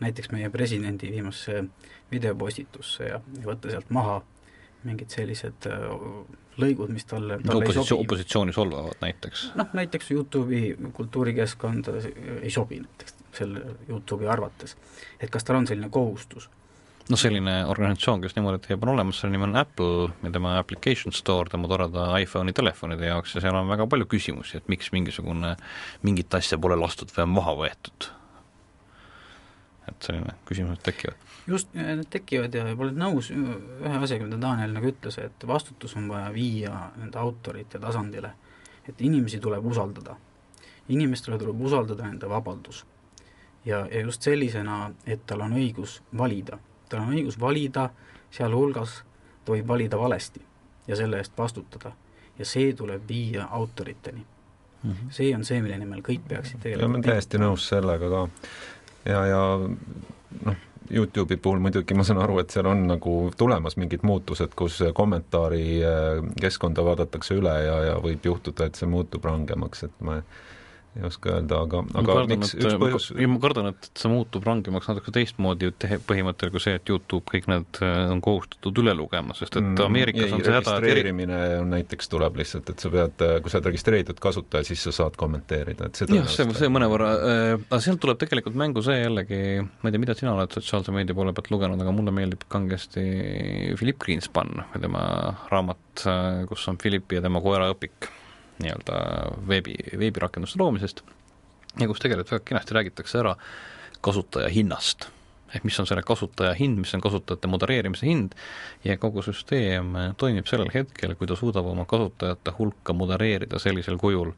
[0.00, 1.64] näiteks meie presidendi viimasesse
[2.12, 4.20] videopostitusse ja, ja võtta sealt maha
[4.86, 5.86] mingid sellised äh,
[6.58, 8.06] lõigud, mis talle, talle Opositsioon, ei sobi.
[8.06, 9.48] opositsiooni solvavad näiteks?
[9.58, 11.96] noh, näiteks YouTube'i kultuurikeskkonda
[12.42, 14.76] ei sobi näiteks selle YouTube'i arvates.
[15.20, 16.48] et kas tal on selline kohustus?
[17.08, 21.14] noh, selline organisatsioon, kes niimoodi teeb, on olemas, selle nimi on Apple ja tema application
[21.14, 25.54] store tema toreda iPhone'i telefonide jaoks ja seal on väga palju küsimusi, et miks mingisugune,
[26.06, 28.12] mingit asja pole lastud või on maha võetud.
[29.88, 34.90] et selline küsimused tekivad just, need tekivad ja olen nõus ühe asjaga, mida Daniel nagu
[34.90, 38.32] ütles, et vastutus on vaja viia nende autorite tasandile.
[38.88, 40.16] et inimesi tuleb usaldada.
[40.88, 42.86] inimestele tuleb usaldada nende vabadus.
[43.64, 46.58] ja, ja just sellisena, et tal on õigus valida.
[46.88, 47.90] tal on õigus valida,
[48.30, 49.02] sealhulgas
[49.44, 50.40] ta võib valida valesti
[50.88, 51.92] ja selle eest vastutada.
[52.38, 54.26] ja see tuleb viia autoriteni
[54.82, 54.90] mm.
[54.90, 55.10] -hmm.
[55.10, 58.28] see on see, mille nimel kõik peaksid tegelikult ma olen täiesti nõus sellega ka.
[59.04, 59.40] ja, ja
[60.44, 60.56] noh,
[60.90, 65.64] Youtube'i puhul muidugi ma saan aru, et seal on nagu tulemas mingid muutused, kus kommentaari
[65.84, 70.20] äh, keskkonda vaadatakse üle ja, ja võib juhtuda, et see muutub rangemaks, et ma
[70.96, 74.10] ei oska öelda, aga, aga kardan, miks et, üks põhjus ei ma kardan, et see
[74.10, 78.80] muutub rangemaks natuke teistmoodi tehe, põhimõttel kui see, et Youtube kõik need äh, on kohustatud
[78.82, 80.88] üle lugema, sest et Ameerikas ei, on see häda, eri...
[80.88, 84.94] registreerimine on näiteks tuleb lihtsalt, et sa pead, kui sa oled registreeritud kasutaja, siis sa
[85.02, 88.98] saad kommenteerida, et see jah, see, see mõnevõrra äh,, aga sealt tuleb tegelikult mängu see
[89.02, 92.48] jällegi, ma ei tea, mida sina oled sotsiaalse meedia poole pealt lugenud, aga mulle meeldib
[92.50, 93.04] kangesti
[93.78, 95.04] Philip Greenspan, tema
[95.52, 98.08] raamat, äh, kus on Philippi ja tema koera õpik
[98.62, 98.98] nii-öelda
[99.48, 101.02] veebi, veebirakenduste loomisest
[101.78, 103.36] ja kus tegelikult väga kenasti räägitakse ära
[104.00, 105.08] kasutaja hinnast.
[105.54, 108.34] ehk mis on selle kasutaja hind, mis on kasutajate modereerimise hind
[108.84, 114.34] ja kogu süsteem toimib sellel hetkel, kui ta suudab oma kasutajate hulka modereerida sellisel kujul,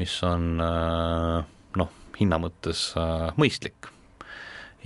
[0.00, 2.86] mis on noh, hinna mõttes
[3.36, 3.90] mõistlik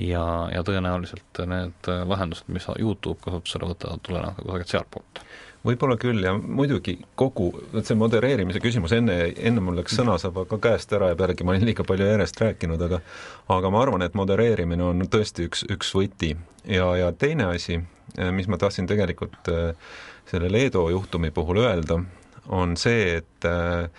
[0.02, 5.22] ja, ja tõenäoliselt need lahendused, mis Youtube kasutusele võtavad, tulenevad ka kusagilt sealtpoolt
[5.66, 10.60] võib-olla küll ja muidugi kogu, vot see modereerimise küsimus, enne, enne mul läks sõnasaba ka
[10.68, 13.00] käest ära ja pealegi ma olin liiga palju järjest rääkinud, aga
[13.54, 16.34] aga ma arvan, et modereerimine on tõesti üks, üks võti.
[16.64, 17.80] ja, ja teine asi,
[18.32, 19.74] mis ma tahtsin tegelikult äh,
[20.30, 22.00] selle Leedu juhtumi puhul öelda,
[22.48, 23.90] on see, et äh,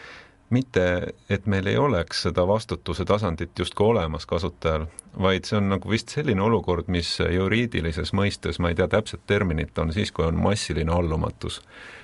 [0.49, 4.87] mitte, et meil ei oleks seda vastutuse tasandit justkui olemas kasutajal,
[5.19, 9.77] vaid see on nagu vist selline olukord, mis juriidilises mõistes, ma ei tea täpset terminit,
[9.79, 11.61] on siis, kui on massiline allumatus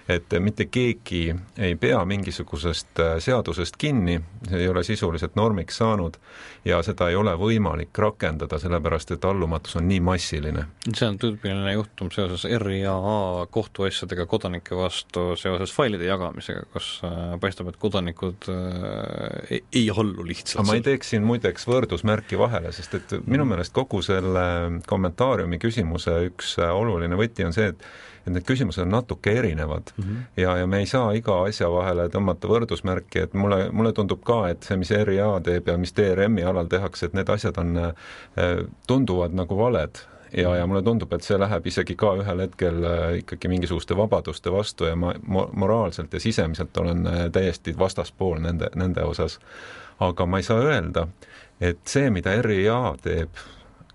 [0.09, 6.17] et mitte keegi ei pea mingisugusest äh, seadusest kinni, see ei ole sisuliselt normiks saanud
[6.65, 10.67] ja seda ei ole võimalik rakendada, sellepärast et allumatus on nii massiline.
[10.91, 17.73] see on tüüpiline juhtum seoses RIAA kohtuasjadega kodanike vastu seoses failide jagamisega, kus äh, paistab,
[17.73, 20.67] et kodanikud äh, ei, ei allu lihtsalt.
[20.67, 23.49] ma ei teeks siin muideks võrdusmärki vahele, sest et minu mm.
[23.53, 24.45] meelest kogu selle
[24.87, 27.87] kommentaariumi küsimuse üks oluline võti on see, et
[28.25, 30.41] et need küsimused on natuke erinevad mm -hmm.
[30.41, 34.47] ja, ja me ei saa iga asja vahele tõmmata võrdusmärki, et mulle, mulle tundub ka,
[34.49, 37.93] et see, mis RIA teeb ja mis DRM-i alal tehakse, et need asjad on, äh,
[38.87, 40.01] tunduvad nagu valed
[40.37, 44.51] ja, ja mulle tundub, et see läheb isegi ka ühel hetkel äh, ikkagi mingisuguste vabaduste
[44.51, 49.39] vastu ja ma mo moraalselt ja sisemiselt olen äh, täiesti vastaspool nende, nende osas.
[49.99, 51.07] aga ma ei saa öelda,
[51.61, 53.43] et see, mida RIA teeb,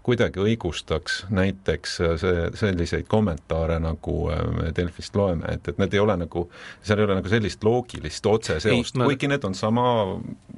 [0.03, 5.95] kuidagi õigustaks näiteks äh, see, selliseid kommentaare, nagu äh, me Delfist loeme, et, et need
[5.95, 6.47] ei ole nagu,
[6.83, 9.09] seal ei ole nagu sellist loogilist otseseost, ma...
[9.11, 9.85] kuigi need on sama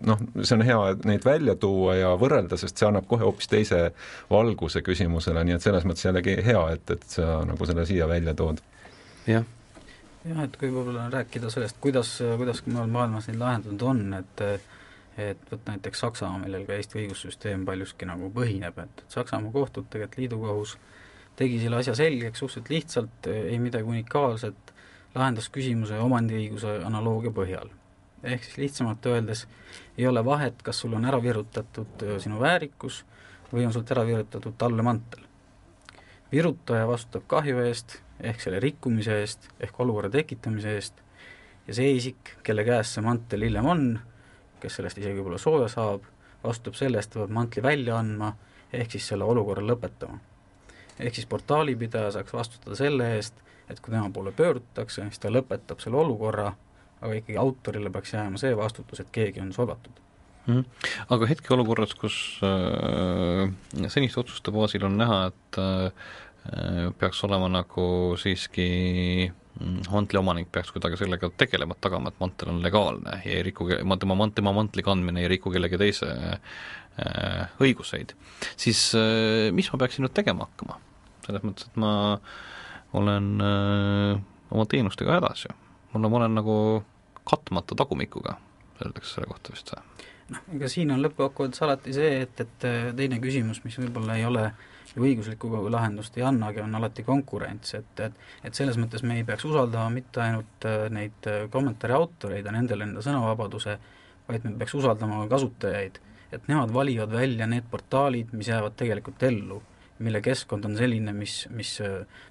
[0.06, 3.88] noh, see on hea neid välja tuua ja võrrelda, sest see annab kohe hoopis teise
[4.30, 8.36] valguse küsimusele, nii et selles mõttes jällegi hea, et, et sa nagu selle siia välja
[8.38, 8.62] tood.
[9.26, 9.44] jah
[10.22, 14.44] jah, et kui võib-olla rääkida sellest, kuidas, kuidas mujal maailmas neid lahendatud on, et
[15.18, 19.88] et vot näiteks Saksamaa, millel ka Eesti õigussüsteem paljuski nagu põhineb, et, et Saksamaa kohtud,
[19.92, 20.76] tegelikult liidukohus,
[21.36, 24.72] tegi selle asja selgeks suhteliselt lihtsalt, ei midagi unikaalset,
[25.14, 27.70] lahendas küsimuse omandiõiguse analoogia põhjal.
[28.22, 29.46] ehk siis lihtsamalt öeldes
[29.98, 33.04] ei ole vahet, kas sul on ära virutatud sinu väärikus
[33.52, 35.26] või on sult ära virutatud tallemantel.
[36.32, 41.02] virutaja vastutab kahju eest, ehk selle rikkumise eest, ehk olukorra tekitamise eest,
[41.66, 44.00] ja see isik, kelle käes see mantel hiljem on,
[44.62, 46.04] kes sellest isegi võib-olla sooja saab,
[46.44, 48.32] vastutab selle eest, ta peab mantli välja andma,
[48.72, 50.18] ehk siis selle olukorra lõpetama.
[50.98, 53.34] ehk siis portaalipidaja saaks vastutada selle eest,
[53.70, 56.52] et kui tema poole pöördutakse, siis ta lõpetab selle olukorra,
[57.00, 60.02] aga ikkagi autorile peaks jääma see vastutus, et keegi on solvatud
[60.46, 60.58] mm.
[60.58, 60.64] -hmm.
[61.08, 69.32] aga hetkeolukorras, kus äh, seniste otsuste baasil on näha, et äh, peaks olema nagu siiski
[69.90, 73.68] mantli omanik peaks kuidagi sellega tegelema, et tagama, et mantel on legaalne ja ei riku,
[74.00, 78.14] tema mant-, tema mantli kandmine ei riku kellegi teise äh, õiguseid,
[78.56, 80.78] siis äh, mis ma peaksin nüüd tegema hakkama?
[81.22, 81.92] selles mõttes, et ma
[82.98, 84.22] olen äh,
[84.52, 85.54] oma teenustega hädas ju.
[85.92, 86.56] mul on, ma olen nagu
[87.28, 88.36] katmata tagumikuga,
[88.82, 89.84] öeldakse selle kohta vist või?
[90.32, 94.46] Noh, ega siin on lõppkokkuvõttes alati see, et, et teine küsimus, mis võib-olla ei ole
[94.48, 99.18] äh, ju õiguslikku lahendust ei annagi, on alati konkurents, et, et et selles mõttes me
[99.18, 103.76] ei peaks usaldama mitte ainult äh, neid äh, kommentaari autoreid ja nendele enda sõnavabaduse,
[104.28, 106.00] vaid me peaks usaldama ka kasutajaid,
[106.32, 109.62] et nemad valivad välja need portaalid, mis jäävad tegelikult ellu,
[110.02, 111.76] mille keskkond on selline, mis, mis,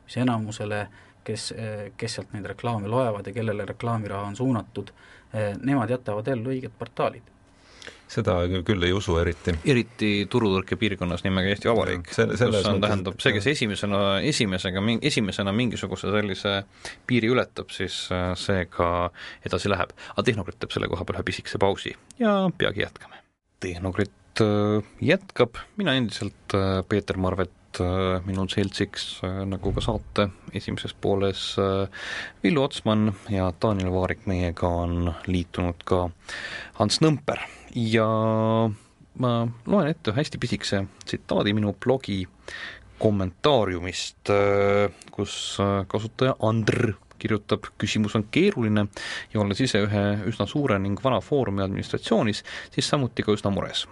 [0.06, 0.86] mis enamusele,
[1.24, 1.52] kes,
[1.98, 4.90] kes sealt neid reklaame loevad ja kellele reklaamiraha on suunatud,
[5.62, 7.30] nemad jätavad ellu õiged portaalid
[8.12, 8.36] seda
[8.68, 9.54] küll ei usu eriti.
[9.72, 12.20] eriti turutõrke piirkonnas nimega Eesti Vabariik, kus
[12.70, 16.56] on, tähendab, see, kes esimesena, esimesega, esimesena mingisuguse sellise
[17.08, 19.12] piiri ületab, siis äh, see ka
[19.48, 19.96] edasi läheb.
[20.16, 23.24] aga Tehnokrit teeb selle koha peal ühe pisikese pausi ja peagi jätkame.
[23.64, 30.28] Tehnokrit äh, jätkab, mina endiselt äh, Peeter Marvet äh, minul seltsiks äh, nagu ka saate
[30.54, 31.56] esimeses pooles
[32.44, 36.08] Villu Otsman ja Daniel Vaarik, meiega on liitunud ka
[36.80, 38.08] Hans Nõmper ja
[39.22, 39.32] ma
[39.68, 42.24] loen ette hästi pisikese tsitaadi minu blogi
[43.02, 44.30] kommentaariumist,
[45.12, 45.34] kus
[45.90, 48.88] kasutaja Andr kirjutab, küsimus on keeruline
[49.34, 53.86] ja olles ise ühe üsna suure ning vana foorumi administratsioonis, siis samuti ka üsna mures.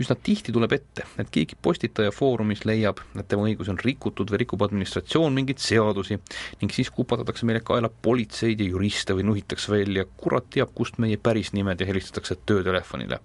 [0.00, 4.42] Üsna tihti tuleb ette, et keegi postitaja foorumis leiab, et tema õigusi on rikutud või
[4.44, 6.18] rikub administratsioon mingeid seadusi
[6.60, 11.18] ning siis kupatatakse meile kaela politseid ja juriste või nuhitakse välja kurat teab kust meie
[11.20, 13.20] päris nimed ja helistatakse töötelefonile.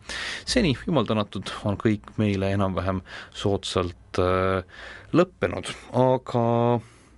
[0.45, 3.01] seni, jumal tänatud, on kõik meile enam-vähem
[3.35, 4.63] soodsalt äh,
[5.13, 6.45] lõppenud, aga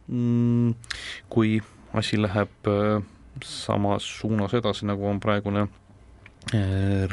[0.07, 0.73] mm,
[1.31, 1.59] kui
[1.97, 3.03] asi läheb äh,
[3.43, 5.67] samas suunas edasi, nagu on praegune
[6.53, 7.07] äh,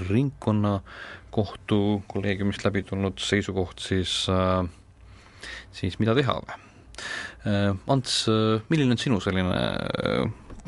[1.28, 4.68] ringkonnakohtu kolleegiumist läbi tulnud seisukoht, siis, äh,
[5.72, 6.64] siis mida teha või?
[7.88, 8.26] Ants,
[8.68, 9.58] milline on sinu selline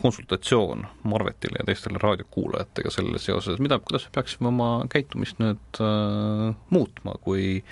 [0.01, 6.55] konsultatsioon Marvetile ja teistele raadiokuulajatega selle seoses, mida, kuidas me peaksime oma käitumist nüüd äh,
[6.71, 7.63] muutma, kui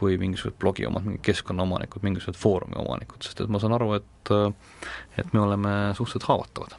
[0.00, 4.32] kui mingisugused blogiomad, mingid keskkonnaomanikud, mingisugused foorumi omanikud, sest et ma saan aru, et
[5.20, 6.76] et me oleme suhteliselt haavatavad.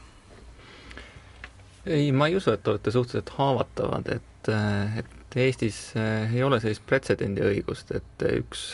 [1.86, 4.54] ei, ma ei usu, et te olete suhteliselt haavatavad, et,
[4.98, 8.66] et Eestis eh, ei ole sellist pretsedendiõigust, et üks,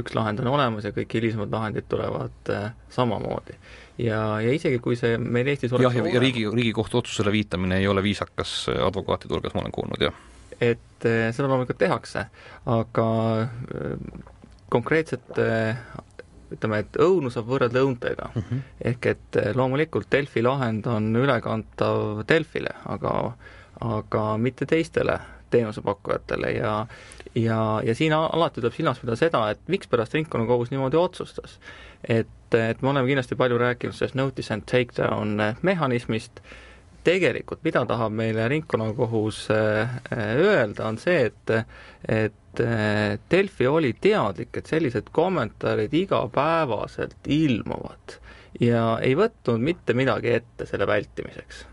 [0.00, 3.58] üks lahend on olemas ja kõik hilisemad lahendid tulevad eh, samamoodi.
[3.98, 7.88] ja, ja isegi kui see meil Eestis jah, ja, ja riigi, Riigikohtu otsusele viitamine ei
[7.88, 10.20] ole viisakas advokaatide hulgas, ma olen kuulnud, jah
[10.62, 12.26] et eh, seda loomulikult tehakse,
[12.70, 13.06] aga
[13.42, 14.22] eh,
[14.72, 15.82] konkreetselt eh,
[16.52, 18.42] ütleme, et õunu saab võrrelda õuntega mm.
[18.48, 18.64] -hmm.
[18.92, 23.14] ehk et loomulikult Delfi lahend on ülekantav Delfile, aga,
[23.80, 25.18] aga mitte teistele
[25.52, 26.74] teenusepakkujatele ja
[27.34, 31.58] ja, ja siin alati tuleb silmas pidada seda, et mikspärast ringkonnakohus niimoodi otsustas.
[32.08, 36.42] et, et me oleme kindlasti palju rääkinud sellest notice and take down mehhanismist,
[37.04, 39.96] tegelikult mida tahab meile ringkonnakohus äh,
[40.36, 41.56] öelda, on see, et
[42.08, 48.18] et äh, Delfi oli teadlik, et sellised kommentaarid igapäevaselt ilmuvad
[48.60, 51.66] ja ei võtnud mitte midagi ette selle vältimiseks.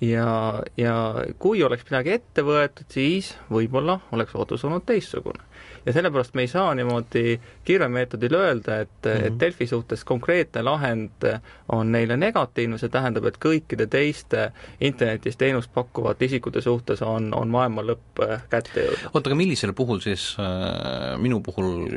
[0.00, 0.94] Ja, ja
[1.38, 5.44] kui oleks midagi ette võetud, siis võib-olla oleks otsus olnud teistsugune
[5.86, 9.26] ja sellepärast me ei saa niimoodi kirvemeetodil öelda, et mm, -hmm.
[9.26, 9.40] et mhm.
[9.40, 11.28] Delfi suhtes konkreetne lahend
[11.68, 17.48] on neile negatiivne, see tähendab, et kõikide teiste internetis teenust pakkuvate isikute suhtes on, on
[17.48, 19.08] maailma lõpp äh, kätte jõudnud.
[19.14, 21.88] oota, aga millisel puhul siis äh, minu puhul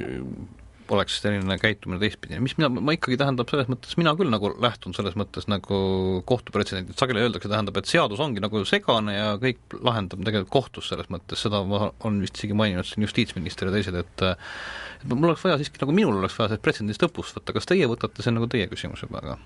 [0.95, 4.95] oleks selline käitumine teistpidi, mis mina, ma ikkagi tähendab selles mõttes, mina küll nagu lähtun
[4.97, 5.79] selles mõttes nagu
[6.29, 11.09] kohtupretsedendid, sageli öeldakse, tähendab, et seadus ongi nagu segane ja kõik lahendab tegelikult kohtus selles
[11.13, 15.43] mõttes, seda ma olen vist isegi maininud siin justiitsminister ja teised, et et mul oleks
[15.45, 18.39] vaja siiski, nagu minul oleks vaja sellest pretsedendist õppust võtta, kas teie võtate, see on
[18.39, 19.37] nagu teie küsimus juba, aga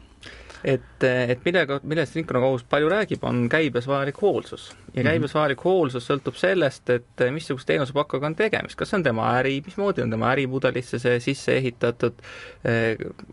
[0.64, 4.72] et, et millega, millest ringkonnakohus palju räägib, on käibes vajalik hoolsus.
[4.94, 5.10] ja mhm.
[5.10, 9.58] käibes vajalik hoolsus sõltub sellest, et missuguse teenusepakkujaga on tegemist, kas see on tema äri,
[9.66, 12.24] mismoodi on tema ärimudelisse see sisse ehitatud,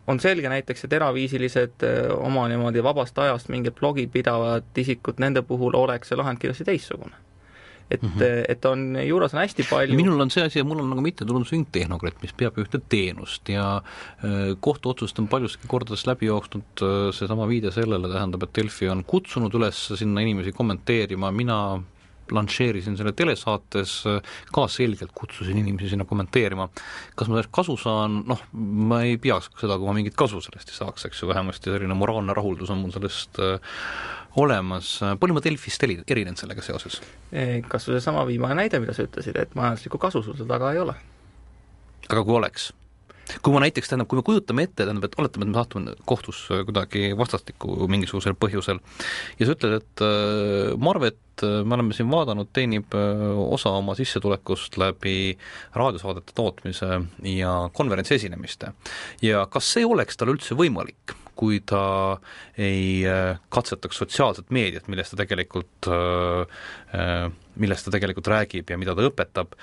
[0.06, 1.86] on selge näiteks, et eraviisilised
[2.18, 7.16] oma niimoodi vabast ajast mingit blogi pidavad isikud, nende puhul oleks see lahend kindlasti teistsugune
[7.90, 8.44] et mm, -hmm.
[8.48, 11.66] et on, juures on hästi palju minul on see asi, et mul on nagu mittetulundusühing
[11.72, 13.82] Tehnokratt, mis peab ühte teenust ja
[14.24, 19.04] äh, kohtuotsust on paljuski kordades läbi jooksnud äh, seesama viide sellele, tähendab, et Delfi on
[19.04, 21.58] kutsunud üles sinna inimesi kommenteerima, mina
[22.34, 23.94] lansseerisin selle telesaates,
[24.54, 26.68] ka selgelt kutsusin inimesi sinna kommenteerima.
[27.14, 30.72] kas ma sellest kasu saan, noh, ma ei peaks seda, kui ma mingit kasu sellest
[30.72, 33.60] ei saaks, eks ju, vähemasti selline moraalne rahuldus on mul sellest äh,
[34.36, 37.00] olemas, palju ma Delfist erinen sellega seoses?
[37.68, 40.94] Kas või seesama viimane näide, mida sa ütlesid, et majanduslikku kasu sul taga ei ole.
[42.08, 42.72] aga kui oleks?
[43.42, 46.42] Kui ma näiteks, tähendab, kui me kujutame ette, tähendab, et oletame, et me satume kohtus
[46.68, 48.80] kuidagi vastastikku mingisugusel põhjusel
[49.38, 53.96] ja sa ütled, et äh, Marvet, äh, me oleme siin vaadanud, teenib äh, osa oma
[53.98, 55.36] sissetulekust läbi
[55.76, 57.00] raadiosaadete tootmise
[57.34, 58.72] ja konverentsi esinemiste.
[59.22, 62.18] ja kas see oleks tal üldse võimalik, kui ta
[62.58, 66.64] ei äh, katsetaks sotsiaalset meediat, millest ta tegelikult, äh,
[66.98, 69.54] äh, millest ta tegelikult räägib ja mida ta õpetab,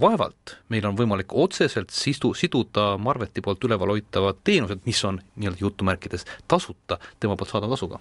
[0.00, 5.62] vaevalt meil on võimalik otseselt sistu, siduda Marveti poolt üleval hoitavad teenused, mis on nii-öelda
[5.64, 8.00] jutumärkides tasuta, tema poolt saadava tasuga.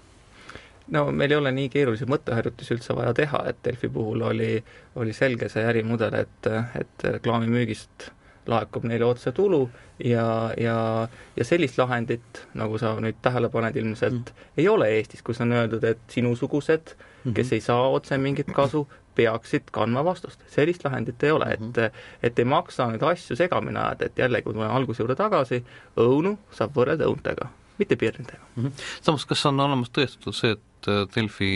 [0.93, 4.58] No meil ei ole nii keerulisi mõtteharjutusi üldse vaja teha, et Delfi puhul oli,
[5.00, 8.10] oli selge see ärimudel, et, et reklaamimüügist
[8.47, 9.69] laekub neile otse tulu
[10.03, 15.23] ja, ja, ja sellist lahendit, nagu sa nüüd tähele paned ilmselt mm., ei ole Eestis,
[15.23, 16.95] kus on öeldud, et sinusugused,
[17.36, 20.41] kes ei saa otse mingit kasu, peaksid kandma vastust.
[20.49, 24.53] sellist lahendit ei ole, et, et ei maksa neid asju segamini ajada, et jällegi, kui
[24.53, 25.63] me tuleme alguse juurde tagasi,
[25.97, 28.63] õunu saab võrrelda õuntega, mitte pirnidega mm.
[28.63, 28.86] -hmm.
[29.01, 30.73] samas, kas on olemas tõestatud see, et
[31.15, 31.52] Delfi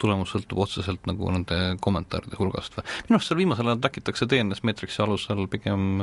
[0.00, 2.86] tulemus sõltub otseselt nagu nende kommentaaride hulgast või?
[3.08, 6.02] minu arust seal viimasel ajal trakitakse DNS meetriksi alusel pigem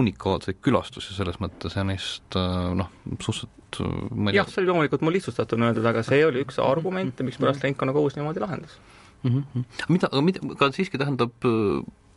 [0.00, 5.86] unikaalseid külastusi selles mõttes ja neist noh, suhteliselt jah, see oli loomulikult mul lihtsustatuna öeldud,
[5.86, 8.76] aga see oli üks argumente, mikspärast ringkonnakohus niimoodi lahendas
[9.22, 9.42] mm.
[9.54, 9.64] -hmm.
[9.88, 11.34] mida, aga mida, aga siiski tähendab,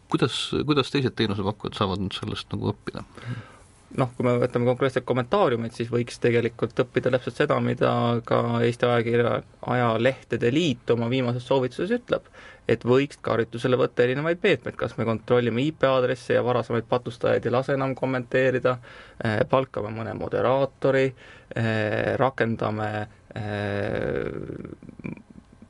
[0.10, 3.06] kuidas, kuidas teised teenusepakkujad saavad nüüd sellest nagu õppida?
[4.00, 7.92] Noh, kui me võtame konkreetselt kommentaariumid, siis võiks tegelikult õppida täpselt seda, mida
[8.28, 9.36] ka Eesti ajakirja,
[9.76, 12.28] ajalehtede liit oma viimases soovituses ütleb,
[12.70, 17.78] et võiks karjutusele võtta erinevaid meetmeid, kas me kontrollime IP-aadresse ja varasemaid patustajaid ei lase
[17.78, 18.78] enam kommenteerida,
[19.52, 21.10] palkame mõne moderaatori,
[22.22, 22.92] rakendame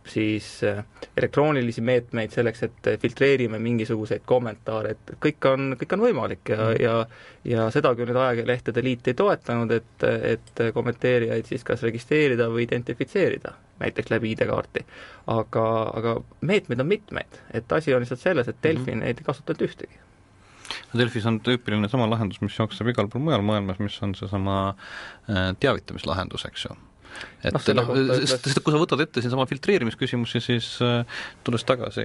[0.10, 0.84] siis äh,
[1.18, 6.82] elektroonilisi meetmeid selleks, et filtreerime mingisuguseid kommentaare, et kõik on, kõik on võimalik ja mm.,
[6.84, 6.96] ja
[7.44, 12.64] ja seda küll nüüd Ajalehtede Liit ei toetanud, et, et kommenteerijaid siis kas registreerida või
[12.64, 14.86] identifitseerida, näiteks läbi ID-kaarti.
[15.28, 15.66] aga,
[16.00, 19.06] aga meetmeid on mitmeid, et asi on lihtsalt selles, et Delfi mm -hmm.
[19.06, 20.00] neid ei kasutanud ühtegi
[20.98, 25.56] Delfis on tüüpiline sama lahendus, mis jookseb igal pool mujal maailmas, mis on seesama äh,
[25.60, 26.78] teavitamislahendus, eks ju
[27.44, 27.90] et noh,
[28.24, 32.04] sest, sest kui sa võtad ette siinsama filtreerimisküsimusi, siis äh, tulles tagasi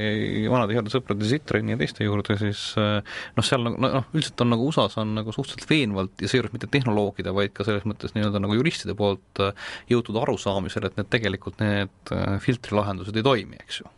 [0.51, 2.99] vanade heade sõprade Citroeni ja teiste juurde, siis äh,
[3.37, 6.71] noh, seal nagu noh, üldiselt on nagu USA-s on nagu suhteliselt veenvalt ja seejuures mitte
[6.73, 11.62] tehnoloogide, vaid ka selles mõttes nii-öelda nagu juristide poolt äh, jõutud arusaamisele, et need tegelikult
[11.62, 12.12] need
[12.44, 13.94] filtrilahendused ei toimi, eks ju.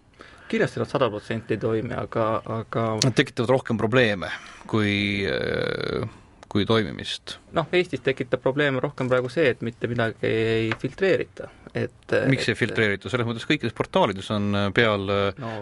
[0.50, 2.24] Kindlasti nad sada protsenti ei toimi, aga,
[2.58, 4.32] aga Nad tekitavad rohkem probleeme
[4.70, 6.08] kui äh,
[6.50, 7.38] kui toimimist?
[7.56, 12.58] noh, Eestis tekitab probleeme rohkem praegu see, et mitte midagi ei filtreerita, et miks ei
[12.58, 15.54] filtreerita, selles mõttes kõikides portaalides on peal no,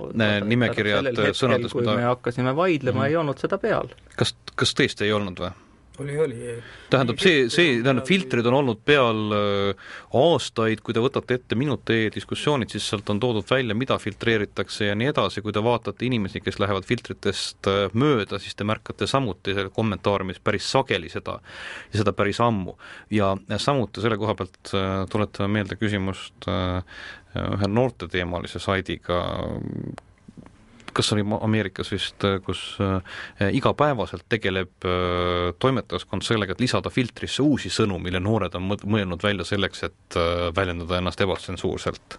[0.49, 3.09] nimekirjad sõnadest, mida me hakkasime vaidlema mm, -hmm.
[3.13, 3.93] ei olnud seda peal.
[4.17, 5.55] kas, kas tõesti ei olnud või?
[5.99, 6.63] Oli, oli.
[6.91, 12.09] tähendab, see, see, tähendab, filtrid on olnud peal äh, aastaid, kui te võtate ette Minut.ee
[12.15, 16.43] diskussioonid, siis sealt on toodud välja, mida filtreeritakse ja nii edasi, kui te vaatate inimesi,
[16.45, 21.39] kes lähevad filtritest äh, mööda, siis te märkate samuti selle kommentaariumis päris sageli seda,
[21.93, 22.77] ja seda päris ammu.
[23.11, 29.19] ja samuti selle koha pealt äh, tuletame meelde küsimust ühe noorteteemalise saidiga,
[30.99, 37.71] kas oli Ameerikas vist, kus äh, igapäevaselt tegeleb äh, toimetajaskond sellega, et lisada filtrisse uusi
[37.73, 42.19] sõnu, mille noored on mõelnud välja selleks, et äh, väljendada ennast ebatsensuurselt.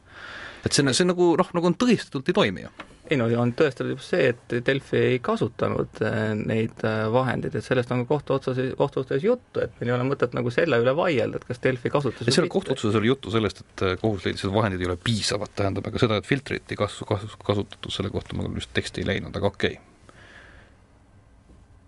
[0.65, 2.71] Et see, see nagu noh, nagu on tõestatult ei toimi ju.
[3.09, 7.65] Ei no on tõestatud juba see, et Delfi ei kasutanud äh, neid äh, vahendeid, et
[7.65, 11.41] sellest on ka kohtuotsuses, kohtuotsuses juttu, et meil ei ole mõtet nagu selle üle vaielda,
[11.41, 14.85] et kas Delfi kasutas seal kohtuotsuses oli juttu sellest, et äh, kohus leidis, et vahendid
[14.85, 18.45] ei ole piisavad, tähendab aga seda, et filtrit ei kasu-, kasu-, kasutatud, selle kohta ma
[18.45, 19.79] küll just teksti ei leidnud, aga okei.
[19.79, 20.17] Okay..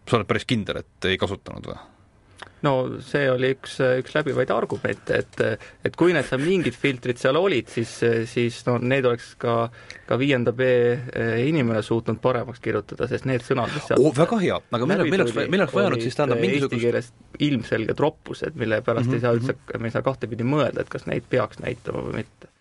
[0.10, 1.81] sa oled päris kindel, et ei kasutanud või?
[2.65, 2.74] No
[3.06, 5.41] see oli üks, üks läbivaid argumente, et,
[5.88, 7.93] et kui need seal mingid filtrid seal olid, siis,
[8.30, 9.56] siis no need oleks ka,
[10.10, 10.69] ka viienda B
[11.45, 15.26] inimene suutnud paremaks kirjutada, sest need sõnad, mis sealt oh, väga hea, aga meil, meil
[15.26, 17.12] oleks, meil oleks vaja nüüd siis tähendab mingisugust eesti keeles
[17.50, 19.21] ilmselged roppused, mille pärast mm -hmm.
[19.21, 22.52] ei saa üldse, me ei saa kahtepidi mõelda, et kas neid peaks näitama või mitte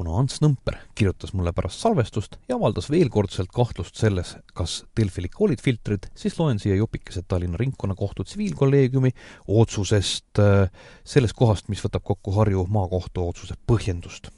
[0.00, 5.44] kuna Ants Nõmper kirjutas mulle pärast salvestust ja avaldas veelkordselt kahtlust selles, kas Delfil ikka
[5.44, 9.12] olid filtrid, siis loen siia jupikesed Tallinna Ringkonnakohtu tsiviilkolleegiumi
[9.60, 10.72] otsusest, äh,
[11.04, 14.32] sellest kohast, mis võtab kokku Harju maakohtu otsuse põhjendust.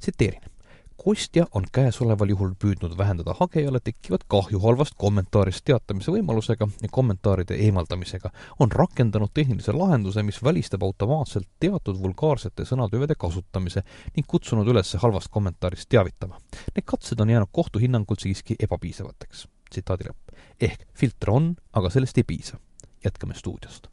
[0.00, 0.55] tsiteerin
[1.04, 7.58] ostja on käesoleval juhul püüdnud vähendada hagejale tekkivat kahju halvast kommentaarist teatamise võimalusega ja kommentaaride
[7.66, 13.82] eemaldamisega, on rakendanud tehnilise lahenduse, mis välistab automaatselt teatud vulgaarsete sõnatüvede kasutamise
[14.16, 16.40] ning kutsunud üles halvast kommentaarist teavitama.
[16.74, 19.48] Need katsed on jäänud kohtu hinnangul siiski ebapiisavateks.
[19.70, 20.34] tsitaadi lõpp.
[20.60, 22.58] ehk filtre on, aga sellest ei piisa.
[23.04, 23.88] jätkame stuudiost.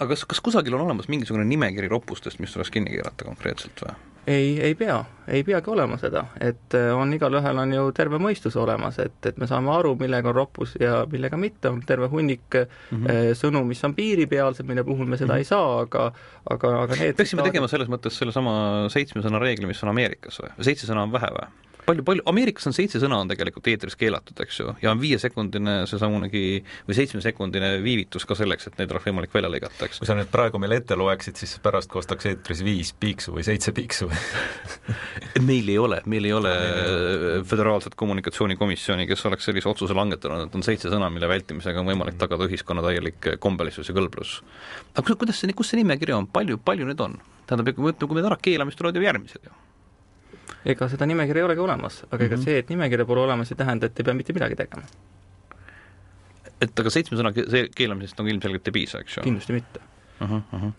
[0.00, 4.15] aga kas, kas kusagil on olemas mingisugune nimekiri roppustest, mis tuleks kinni keerata konkreetselt või?
[4.26, 4.96] Ei, ei pea,
[5.28, 9.38] ei peagi olema seda, et äh, on, igalühel on ju terve mõistus olemas, et, et
[9.38, 13.36] me saame aru, millega on roppus ja millega mitte, on terve hunnik mm -hmm.
[13.38, 15.38] sõnu, mis on piiripealsed, mille puhul me seda mm -hmm.
[15.38, 16.12] ei saa, aga
[16.50, 20.50] aga, aga need peaksime tegema selles mõttes sellesama seitsme sõna reegli, mis on Ameerikas või?
[20.60, 21.48] seitse sõna on vähe või?
[21.86, 25.76] Palju, palju, Ameerikas on seitse sõna on tegelikult eetris keelatud, eks ju, ja on viiesekundine
[25.90, 26.42] seesamunegi
[26.88, 30.00] või seitsmesekundine viivitus ka selleks, et neid oleks võimalik välja lõigata, eks.
[30.02, 33.74] kui sa nüüd praegu meile ette loeksid, siis pärast kostaks eetris viis piiksu või seitse
[33.76, 34.10] piiksu
[35.48, 36.54] meil ei ole, meil ei ole
[37.48, 42.18] föderaalset kommunikatsioonikomisjoni, kes oleks sellise otsuse langetanud, et on seitse sõna, mille vältimisega on võimalik
[42.20, 44.40] tagada ühiskonna täielik kombelisus ja kõlblus.
[44.96, 47.20] aga kuidas see, kus see nimekiri on, palju, palju neid on?
[47.46, 49.54] tähendab, kui me kui me ära keelame, siis tulevad ju järgmised ju
[50.66, 52.26] ega seda nimekirja ei olegi olemas, aga mm -hmm.
[52.26, 52.44] ega mhm.
[52.44, 54.82] see, et nimekirja pole olemas, ei tähenda, et ei pea mitte midagi tegema.
[56.60, 57.32] et aga seitsme sõna
[57.76, 59.22] keelamisest on ilmselgelt ei piisa, eks ju?
[59.22, 59.80] kindlasti mitte
[60.20, 60.30] uh.
[60.30, 60.72] -huh, uh -huh.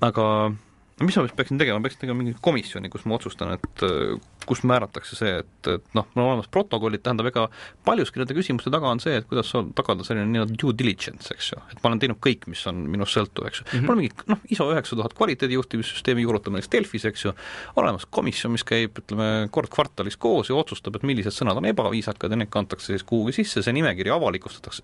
[0.00, 0.52] aga
[0.96, 4.14] no mis ma siis peaksin tegema, peaksin tegema mingi komisjoni, kus ma otsustan, et äh,
[4.48, 7.44] kus määratakse see, et, et noh, mul on olemas protokollid, tähendab, ega
[7.84, 11.60] paljuski nende küsimuste taga on see, et kuidas tagada selline nii-öelda due diligence, eks ju,
[11.74, 13.72] et ma olen teinud kõik, mis on minust sõltuv, eks ju mm.
[13.74, 13.84] -hmm.
[13.84, 17.34] mul on mingi noh, ISO üheksa tuhat kvaliteedijuhtimissüsteemi juurutamine näiteks Delfis, eks ju,
[17.76, 22.32] olemas komisjon, mis käib, ütleme, kord kvartalis koos ja otsustab, et millised sõnad on ebaviisakad
[22.32, 24.82] ja need kantakse siis kuhugi sisse, see nimekiri avalikustatakse.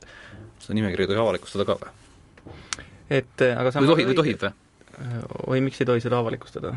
[0.60, 1.96] seda nimekirja ei tohi avalikustada ka või?
[3.10, 4.52] et aga või tohib, või tohib või?
[5.46, 6.74] Oi, miks ei tohi seda avalikustada?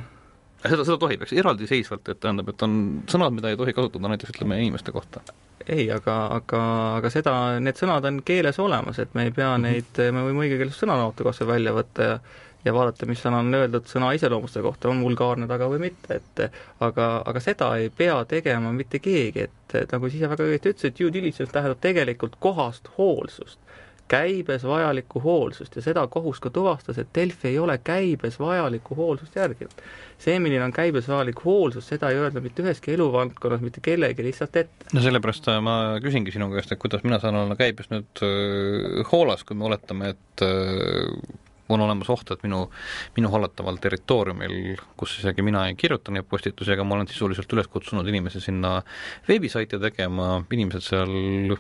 [0.66, 2.78] seda, seda tohib, eks, eraldiseisvalt, et tähendab, et on
[3.11, 5.22] sõnad, mida ei tohi kasutada näiteks ütleme inimeste kohta.
[5.68, 6.61] ei, aga, aga,
[7.01, 9.70] aga seda, need sõnad on keeles olemas, et me ei pea mm -hmm.
[9.70, 12.20] neid, me võime õigekeelset sõnaraamatu kas või välja võtta ja
[12.66, 16.39] ja vaadata, mis sõna on öeldud sõna iseloomuste kohta, on vulgaarne taga või mitte, et
[16.80, 20.95] aga, aga seda ei pea tegema mitte keegi, et, nagu sa ise väga õieti ütlesid,
[20.97, 23.59] due diligence tähendab tegelikult kohast hoolsust
[24.08, 29.36] käibes vajalikku hoolsust ja seda kohus ka tuvastas, et Delfi ei ole käibes vajalikku hoolsust
[29.36, 29.74] järginud.
[30.18, 34.56] see, milline on käibes vajalik hoolsus, seda ei öelda mitte üheski eluvaldkonnas mitte kellegi lihtsalt
[34.62, 34.91] ette.
[34.93, 39.01] no sellepärast äh, ma küsingi sinu käest, et kuidas mina saan olla käibes nüüd äh,
[39.12, 41.10] hoolas, kui me oletame, et äh,
[41.70, 42.61] on olemas oht, et minu,
[43.18, 47.70] minu hallataval territooriumil, kus isegi mina ei kirjuta neid postitusi, aga ma olen sisuliselt üles
[47.72, 48.78] kutsunud inimesi sinna
[49.28, 51.55] veebisaite tegema, inimesed seal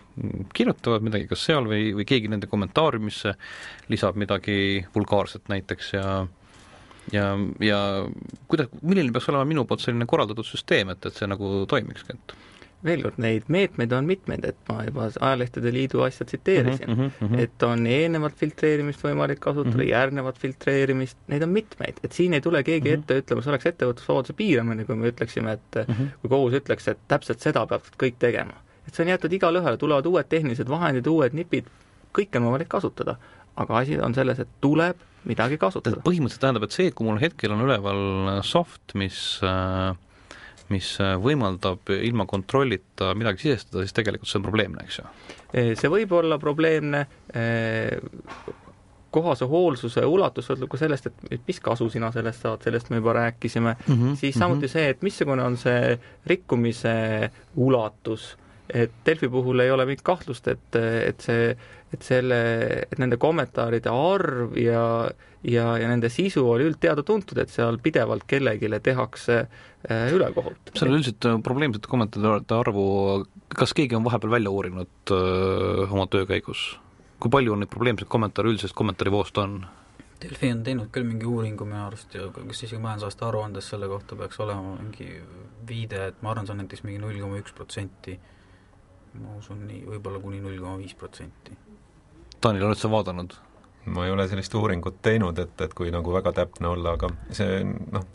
[0.55, 3.35] kirjutavad midagi kas seal või, või keegi nende kommentaariumisse
[3.93, 6.07] lisab midagi vulgaarset näiteks ja
[7.13, 7.25] ja,
[7.61, 7.79] ja
[8.49, 12.35] kuidas, milline peaks olema minu poolt selline korraldatud süsteem, et, et see nagu toimikski, et
[12.85, 17.39] veel kord, neid meetmeid on mitmeid, et ma juba Ajalehtede Liidu asja tsiteerisin mm, -hmm.
[17.43, 19.91] et on eelnevat filtreerimist võimalik kasutada mm, -hmm.
[19.91, 23.03] järgnevat filtreerimist, neid on mitmeid, et siin ei tule keegi mm -hmm.
[23.03, 26.13] ette ütlema, see oleks ettevõtlusvabaduse piiramine, kui me ütleksime, et mm -hmm.
[26.21, 28.53] kui kohus ütleks, et täpselt seda peavad kõik tegema.
[28.87, 31.65] et see on jäetud igale ühele, tulevad uued tehnilised vahendid, uued nipid,
[32.13, 33.17] kõike on võimalik kasutada,
[33.55, 36.01] aga asi on selles, et tuleb midagi kasutada.
[36.05, 39.95] põhimõtteliselt tähendab, et see, kui mul hetkel on üleval soft, mis äh,
[40.73, 45.09] mis äh, võimaldab ilma kontrollita midagi sisestada, siis tegelikult see on probleemne, eks ju?
[45.79, 47.05] see võib olla probleemne,
[49.15, 53.13] kohase hoolsuse ulatus sõltub ka sellest, et mis kasu sina sellest saad, sellest me juba
[53.19, 54.73] rääkisime mm, -hmm, siis samuti mm -hmm.
[54.73, 56.95] see, et missugune on see rikkumise
[57.55, 58.35] ulatus,
[58.69, 60.75] et Delfi puhul ei ole mingit kahtlust, et,
[61.07, 61.55] et see,
[61.95, 62.37] et selle,
[62.85, 64.83] et nende kommentaaride arv ja
[65.45, 70.73] ja, ja nende sisu oli üldteada-tuntud, et seal pidevalt kellelegi tehakse äh, ülekohut.
[70.73, 72.85] seal on üldiselt äh, probleemsete kommentaaride arvu,
[73.55, 76.75] kas keegi on vahepeal välja uurinud öö, äh, oma töö käigus?
[77.19, 79.59] kui palju on neid probleemseid kommentaare üldisest kommentaarivoost on?
[80.21, 84.17] Delfi on teinud küll mingi uuringu minu arust ja kas isegi majandusaasta aruandes selle kohta
[84.19, 85.09] peaks olema mingi
[85.67, 88.15] viide, et ma arvan, see on näiteks mingi null koma üks protsenti,
[89.19, 91.57] ma usun nii, võib-olla kuni null koma viis protsenti.
[92.45, 93.31] Taanil, oled sa vaadanud?
[93.85, 97.59] ma ei ole sellist uuringut teinud, et, et kui nagu väga täpne olla, aga see
[97.65, 98.05] noh,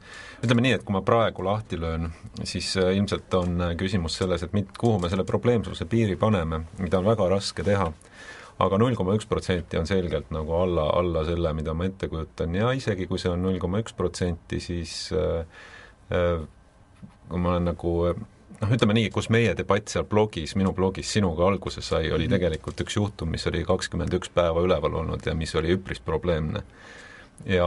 [0.43, 2.09] ütleme nii, et kui ma praegu lahti löön,
[2.43, 6.64] siis äh, ilmselt on äh, küsimus selles, et mit-, kuhu me selle probleemsuse piiri paneme,
[6.83, 7.87] mida on väga raske teha
[8.61, 12.55] aga null koma üks protsenti on selgelt nagu alla, alla selle, mida ma ette kujutan
[12.59, 15.62] ja isegi kui see on null koma üks protsenti, siis äh,
[16.14, 16.43] äh,
[17.31, 17.95] kui ma olen nagu
[18.61, 22.37] noh, ütleme nii, kus meie debatt seal blogis, minu blogis sinuga alguse sai, oli mhm.
[22.37, 26.65] tegelikult üks juhtum, mis oli kakskümmend üks päeva üleval olnud ja mis oli üpris probleemne.
[27.49, 27.67] ja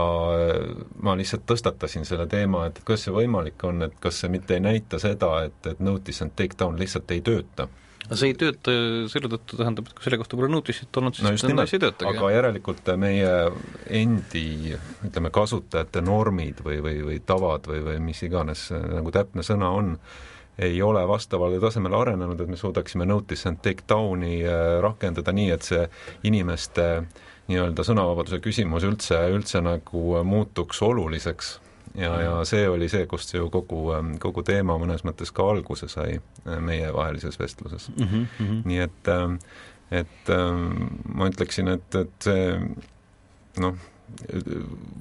[1.02, 4.62] ma lihtsalt tõstatasin selle teema, et kuidas see võimalik on, et kas see mitte ei
[4.62, 7.66] näita seda, et, et notice and take down lihtsalt ei tööta
[8.04, 8.72] aga see ei tööta
[9.10, 11.82] selle tõttu, tähendab, et kui selle kohta pole notice'it olnud, siis no nimelt, asi ei
[11.86, 12.10] töötagi.
[12.12, 13.32] aga järelikult meie
[14.02, 14.74] endi,
[15.08, 19.94] ütleme, kasutajate normid või, või, või tavad või, või mis iganes nagu täpne sõna on,
[20.58, 25.50] ei ole vastavale tasemele arenenud, et me suudaksime notice and take down'i äh, rakendada nii,
[25.50, 25.84] et see
[26.30, 26.88] inimeste
[27.50, 31.58] nii-öelda sõnavabaduse küsimus üldse, üldse nagu muutuks oluliseks.
[31.94, 35.88] ja, ja see oli see, kust ju kogu, ähm, kogu teema mõnes mõttes ka alguse
[35.88, 38.06] sai äh, meievahelises vestluses mm.
[38.06, 38.62] -hmm.
[38.64, 39.36] nii et, ähm,
[39.90, 42.58] et ähm, ma ütleksin, et, et see
[43.62, 43.76] noh,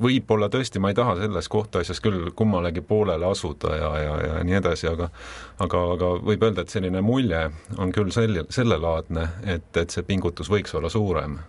[0.01, 4.59] võib-olla tõesti ma ei taha selles kohtuasjas küll kummalegi poolele asuda ja, ja, ja nii
[4.59, 5.09] edasi, aga
[5.63, 7.43] aga, aga võib öelda, et selline mulje
[7.77, 11.39] on küll selle, sellelaadne, et, et see pingutus võiks olla suurem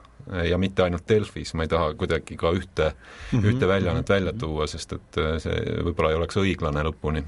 [0.49, 3.49] ja mitte ainult Delfis, ma ei taha kuidagi ka ühte mm, -hmm.
[3.51, 7.25] ühte väljaannet välja tuua, sest et see võib-olla ei oleks õiglane lõpuni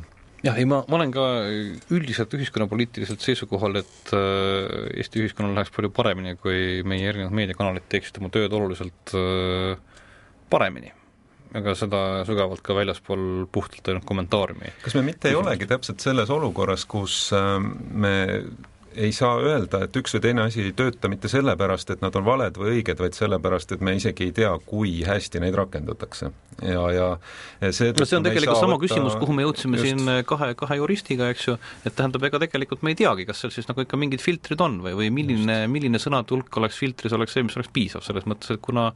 [0.46, 1.24] jah, ei ma, ma olen ka
[1.94, 8.20] üldiselt ühiskonnapoliitiliselt seisukohal, et äh, Eesti ühiskonnal läheks palju paremini, kui meie erinevad meediakanalid teeksid
[8.20, 9.76] oma tööd oluliselt äh,
[10.50, 10.92] paremini
[11.56, 14.72] aga seda sügavalt ka väljaspool puhtalt ainult kommentaariumi.
[14.82, 18.16] kas me mitte ei olegi täpselt selles olukorras, kus äh, me
[18.96, 22.24] ei saa öelda, et üks või teine asi ei tööta mitte sellepärast, et nad on
[22.26, 26.30] valed või õiged, vaid sellepärast, et me isegi ei tea, kui hästi neid rakendatakse.
[26.64, 28.86] ja, ja see no see on tegelikult sama võtta...
[28.86, 29.88] küsimus, kuhu me jõudsime just...
[29.90, 33.52] siin kahe, kahe juristiga, eks ju, et tähendab, ega tegelikult me ei teagi, kas seal
[33.54, 37.36] siis nagu ikka mingid filtrid on või, või milline, milline sõnade hulk oleks filtris, oleks
[37.36, 38.88] see, mis oleks piisav, selles mõttes, et kuna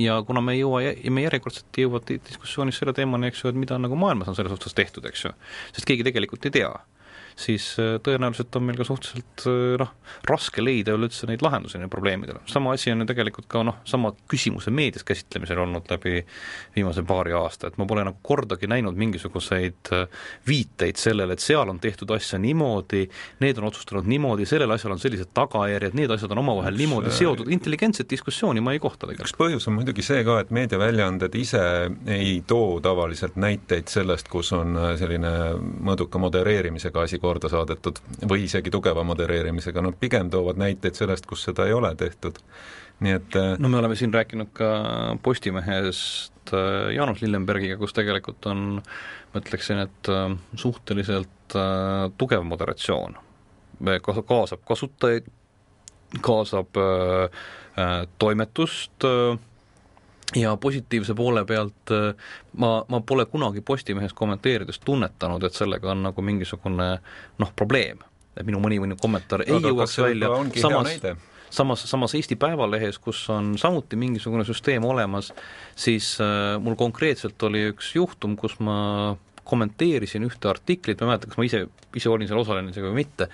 [0.00, 0.82] ja kuna me ei jõua,
[1.14, 4.54] me järjekordselt ei jõua diskussioonis selle teemani, eks ju, et mida nagu maailmas on selles
[4.56, 5.34] suhtes tehtud, eks ju,
[5.76, 6.74] sest keegi tegelikult ei tea
[7.36, 9.90] siis äh, tõenäoliselt on meil ka suhteliselt äh, noh,
[10.28, 12.40] raske leida üleüldse neid lahendusi neile probleemidele.
[12.50, 16.22] sama asi on ju tegelikult ka noh, sama küsimuse meedias käsitlemisel olnud läbi
[16.76, 20.06] viimase paari aasta, et ma pole nagu kordagi näinud mingisuguseid äh,
[20.46, 23.08] viiteid sellele, et seal on tehtud asja niimoodi,
[23.42, 27.50] need on otsustanud niimoodi, sellel asjal on sellised tagajärjed, need asjad on omavahel niimoodi seotud,
[27.54, 29.34] intelligentset diskussiooni ma ei kohta tegelikult.
[29.34, 31.64] üks põhjus on muidugi see ka, et meediaväljaanded ise
[32.14, 38.00] ei too tavaliselt näiteid sellest, kus on selline mõõduka modereerimisega asi korda saadetud
[38.30, 42.40] või isegi tugeva modereerimisega, nad pigem toovad näiteid sellest, kus seda ei ole tehtud.
[43.04, 44.68] nii et äh, no me oleme siin rääkinud ka
[45.22, 48.82] Postimehest äh, Jaanus Lillenbergiga, kus tegelikult on,
[49.32, 51.30] ma ütleksin, et äh, suhteliselt
[52.18, 53.18] tugev moderatsioon,
[54.02, 55.26] kaasab kasutajaid,
[56.24, 56.78] kaasab
[58.18, 59.06] toimetust,
[60.36, 62.14] ja positiivse poole pealt äh,
[62.56, 66.88] ma, ma pole kunagi Postimehes kommenteerides tunnetanud, et sellega on nagu mingisugune
[67.38, 68.02] noh, probleem.
[68.34, 70.96] et minu mõni mõni kommentaar ei jõuaks välja, samas,
[71.54, 75.30] samas, samas Eesti Päevalehes, kus on samuti mingisugune süsteem olemas,
[75.76, 81.28] siis äh, mul konkreetselt oli üks juhtum, kus ma kommenteerisin ühte artiklit, ma ei mäleta,
[81.28, 83.28] kas ma ise, ise olin seal osaline isegi või mitte,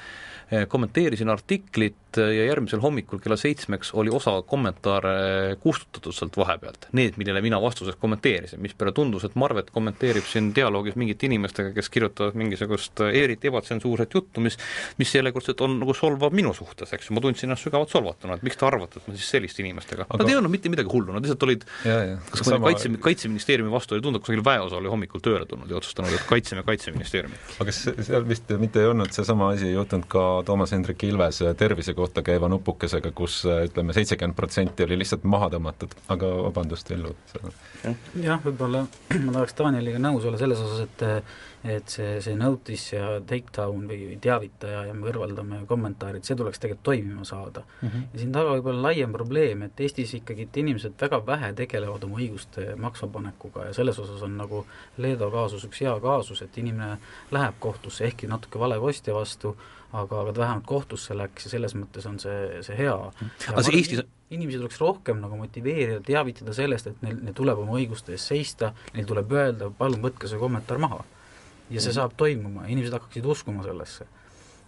[0.50, 7.18] Eh, kommenteerisin artiklit ja järgmisel hommikul kella seitsmeks oli osa kommentaare kustutatud sealt vahepealt, need,
[7.20, 12.38] millele mina vastuses kommenteerisin, mispeale tundus, et Marvet kommenteerib siin dialoogis mingite inimestega, kes kirjutavad
[12.40, 14.58] mingisugust eh, eriti ebatsensuurset juttu, mis
[14.98, 18.44] mis järjekordselt on nagu solvav minu suhtes, eks ju, ma tundsin ennast sügavalt solvatuna, et
[18.46, 20.22] miks te arvate, et ma siis selliste inimestega Aga...
[20.22, 22.18] Nad ei öelnud mitte midagi hullu, nad lihtsalt olid ja, ja.
[22.30, 22.70] kas sama...
[22.70, 26.64] kaitse, Kaitseministeeriumi vastu oli tunda, kusagil väeosa oli hommikul tööle tulnud ja otsustanud, et kaitseme
[26.66, 27.38] Kaitseministeeriumi.
[27.58, 31.94] aga kas seal vist mitte ei olnud seesama asi juhtunud ka Toomas Hendrik Ilvese tervise
[32.00, 37.14] kohta käiva nupukesega, kus ütleme, seitsekümmend protsenti oli lihtsalt maha tõmmatud, aga vabandust, Villu.
[38.20, 38.86] jah, võib-olla
[39.26, 41.06] ma tahaks Danieliga nõus olla selles osas, et
[41.64, 46.86] et see, see notice ja takedown või teavitaja ja me kõrvaldame kommentaarid, see tuleks tegelikult
[46.88, 47.88] toimima saada mm.
[47.88, 48.06] -hmm.
[48.14, 52.04] ja siin taga võib olla laiem probleem, et Eestis ikkagi et inimesed väga vähe tegelevad
[52.08, 54.64] oma õiguste maksvapanekuga ja selles osas on nagu
[54.96, 56.96] Leedo kaasus üks hea kaasus, et inimene
[57.30, 59.56] läheb kohtusse, ehkki natuke vale kostja vastu,
[59.92, 62.96] aga, aga ta vähemalt kohtusse läks ja selles mõttes on see, see hea.
[63.50, 67.74] aga see Eestis inimesi tuleks rohkem nagu motiveerida, teavitada sellest, et neil, neil tuleb oma
[67.78, 71.02] õiguste eest seista, neil tuleb öelda, palun võtke see kommentaar maha.
[71.70, 71.94] ja see mm -hmm.
[71.94, 74.06] saab toimuma, inimesed hakkaksid uskuma sellesse.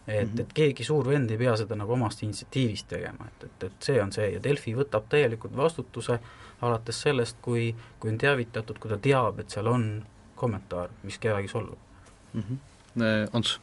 [0.06, 0.40] et mm, -hmm.
[0.40, 4.02] et keegi suur vend ei pea seda nagu omast initsiatiivist tegema, et, et, et see
[4.02, 6.18] on see ja Delfi võtab täielikult vastutuse
[6.60, 10.04] alates sellest, kui, kui on teavitatud, kui ta teab, et seal on
[10.34, 11.78] kommentaar, mis kedagi solvab
[12.32, 12.42] mm.
[12.42, 12.58] -hmm.
[13.32, 13.60] Ants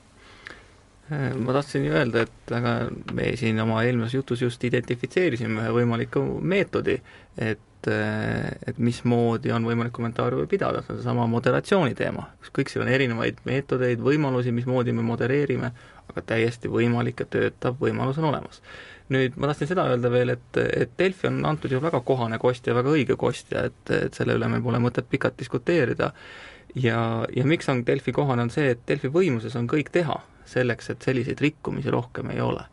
[1.10, 2.74] ma tahtsin ju öelda, et aga
[3.18, 7.00] me siin oma eelmises jutus just identifitseerisime ühe võimaliku meetodi,
[7.38, 12.28] et, äh, et mismoodi on võimalik kommentaare pidada, see on seesama moderatsiooni teema.
[12.54, 15.72] kõik siin on erinevaid meetodeid, võimalusi, mismoodi me modereerime,
[16.10, 18.62] aga täiesti võimalik ja töötav võimalus on olemas.
[19.10, 22.76] nüüd ma tahtsin seda öelda veel, et, et Delfi on antud ju väga kohane kostja,
[22.78, 26.12] väga õige kostja, et, et selle üle meil pole mõtet pikalt diskuteerida,
[26.76, 30.90] ja, ja miks on Delfi kohane, on see, et Delfi võimuses on kõik teha selleks,
[30.90, 32.66] et selliseid rikkumisi rohkem ei ole.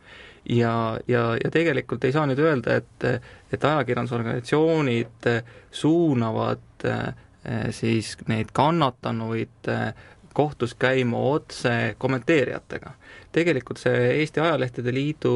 [0.49, 3.07] ja, ja, ja tegelikult ei saa nüüd öelda, et,
[3.53, 5.31] et ajakirjandusorganisatsioonid
[5.75, 9.89] suunavad eh, siis neid kannatanuid eh,
[10.37, 12.91] kohtus käima otse kommenteerijatega.
[13.33, 15.35] tegelikult see Eesti Ajalehtede Liidu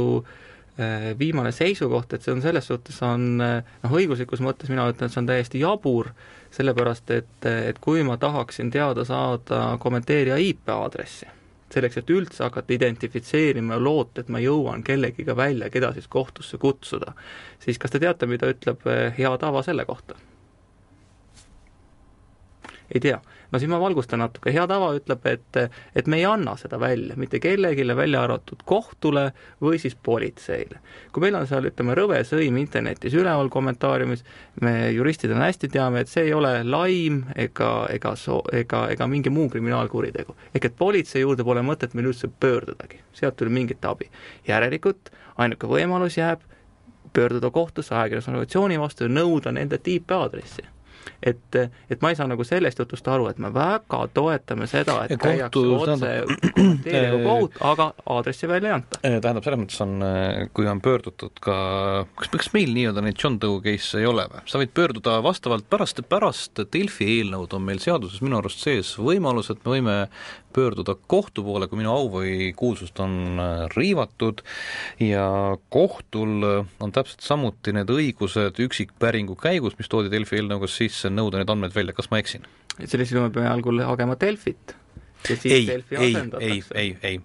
[0.78, 5.16] eh, viimane seisukoht, et see on selles suhtes, on noh, õiguslikus mõttes mina ütlen, et
[5.16, 6.12] see on täiesti jabur,
[6.55, 11.28] sellepärast et, et kui ma tahaksin teada saada kommenteerija IP aadressi,
[11.75, 16.59] selleks, et üldse hakata identifitseerima ja loota, et ma jõuan kellegiga välja, keda siis kohtusse
[16.59, 17.14] kutsuda,
[17.62, 20.18] siis kas te teate, mida ütleb eh, hea tava selle kohta?
[22.91, 23.21] ei tea.
[23.53, 25.59] No siis ma valgustan natuke, hea tava ütleb, et,
[25.96, 29.30] et me ei anna seda välja mitte kellelegi, välja arvatud kohtule
[29.62, 30.80] või siis politseile.
[31.12, 34.24] kui meil on seal, ütleme, rõve sõim internetis üleval kommentaariumis,
[34.62, 39.30] me juristidena hästi teame, et see ei ole laim ega, ega so-, ega, ega mingi
[39.30, 40.36] muu kriminaalkuritegu.
[40.55, 44.11] ehk et politsei juurde pole mõtet meil üldse pöördudagi, sealt tuli mingit abi.
[44.48, 46.40] järelikult ainuke võimalus jääb
[47.12, 50.62] pöörduda kohtusse ajakirjandusorganisatsiooni vastu ja nõuda nende IP-aadressi
[51.22, 51.57] et,
[51.90, 55.20] et ma ei saa nagu sellest jutust aru, et me väga toetame seda, et ja
[55.20, 56.12] käiakse otse
[56.57, 59.01] kommenteeriva kohut, aga aadressi välja ei anta.
[59.03, 59.96] tähendab, selles mõttes on,
[60.57, 61.57] kui on pöördutud ka,
[62.20, 64.44] kas, kas meil nii-öelda neid John Doe case ei ole või?
[64.51, 69.53] sa võid pöörduda vastavalt pärast, pärast Delfi eelnõud on meil seaduses minu arust sees võimalus,
[69.53, 69.96] et me võime
[70.55, 74.42] pöörduda kohtu poole, kui minu au või kuulsust on äh, riivatud.
[75.03, 75.26] Ja
[75.72, 81.40] kohtul äh, on täpselt samuti need õigused üksikpäringu käigus, mis toodi Delfi eelnõuga sisse, nõuda
[81.40, 82.48] neid andmeid välja, kas ma eksin?
[82.80, 84.72] sellisel juhul me peame algul hagema Delfit
[85.29, 87.21] ei, ei, ei, ei, ei,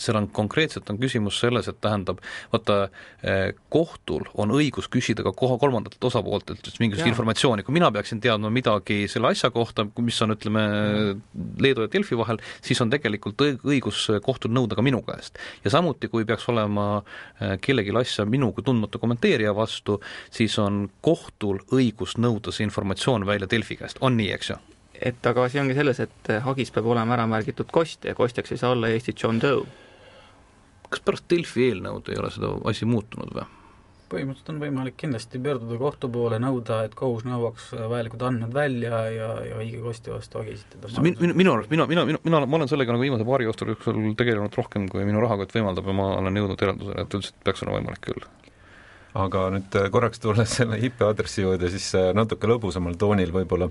[0.00, 2.20] seal on konkreetselt on küsimus selles, et tähendab,
[2.52, 7.12] vaata eh, kohtul on õigus küsida ka koha kolmandatelt osapooltelt mingisugust Jaa.
[7.12, 10.64] informatsiooni, kui mina peaksin teadma midagi selle asja kohta, mis on, ütleme,
[11.60, 15.38] Leedu ja Delfi vahel, siis on tegelikult õigus kohtul nõuda ka minu käest.
[15.64, 20.86] ja samuti, kui peaks olema eh, kellelgi asja minu kui tundmatu kommenteerija vastu, siis on
[21.04, 24.60] kohtul õigus nõuda see informatsioon välja Delfi käest, on nii, eks ju?
[25.00, 28.60] Et aga asi ongi selles, et hagis peab olema ära märgitud kost ja kostjaks ei
[28.60, 29.64] saa olla Eesti John Doe.
[30.90, 33.46] kas pärast Delfi eelnõud ei ole seda asi muutunud või?
[34.10, 39.28] põhimõtteliselt on võimalik kindlasti pöörduda kohtu poole, nõuda, et kohus nõuaks vajalikud andmed välja ja,
[39.46, 40.90] ja õige kosti vastu hagi esitada.
[41.04, 43.68] Min, minu, minu arust, mina, mina, mina, mina, ma olen sellega nagu viimase paari aasta
[43.70, 47.62] jooksul tegelenud rohkem, kui minu rahakott võimaldab ja ma olen jõudnud järeldusele, et üldiselt peaks
[47.62, 48.26] olema võimalik küll
[49.18, 53.70] aga nüüd äh, korraks tulles selle IP aadressi juurde, siis äh, natuke lõbusamal toonil võib-olla,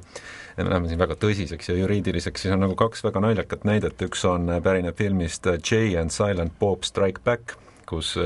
[0.58, 4.26] me läheme siin väga tõsiseks ja juriidiliseks, siis on nagu kaks väga naljakat näidet, üks
[4.28, 7.56] on, äh, pärineb filmist Jay and Silent Bob Strike Back,
[7.90, 8.18] kus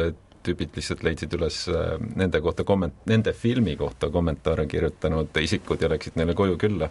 [0.43, 1.61] tüübid lihtsalt leidsid üles
[2.19, 6.89] nende kohta komment-, nende filmi kohta kommentaare kirjutanud isikud ja läksid neile koju külla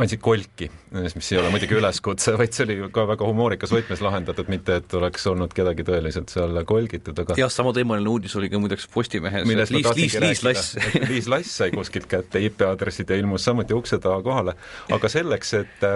[0.00, 0.68] andsid kolki,
[1.14, 4.96] mis ei ole muidugi üleskutse, vaid see oli ka väga humoorikas võtmes lahendatud, mitte et
[4.98, 9.74] oleks olnud kedagi tõeliselt seal kolgitud, aga jah, samateemaline uudis oli ka muideks Postimehes, Liis,
[9.94, 10.76] Liis, Liis Lass.
[11.08, 14.56] Liis Lass sai kuskilt kätte IP-aadressid ja ilmus samuti ukse taha kohale,
[14.94, 15.88] aga selleks, et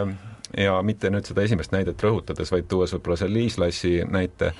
[0.57, 4.55] ja mitte nüüd seda esimest näidet rõhutades, vaid tuues võib-olla selle Liis Lassi näite,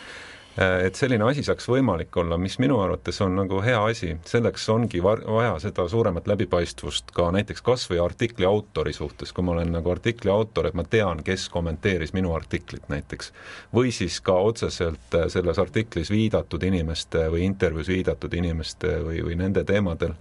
[0.59, 4.99] et selline asi saaks võimalik olla, mis minu arvates on nagu hea asi, selleks ongi
[5.05, 9.93] vaja seda suuremat läbipaistvust ka näiteks kas või artikli autori suhtes, kui ma olen nagu
[9.93, 13.33] artikli autor, et ma tean, kes kommenteeris minu artiklit näiteks.
[13.75, 19.39] või siis ka otseselt äh, selles artiklis viidatud inimeste või intervjuus viidatud inimeste või, või
[19.39, 20.17] nende teemadel,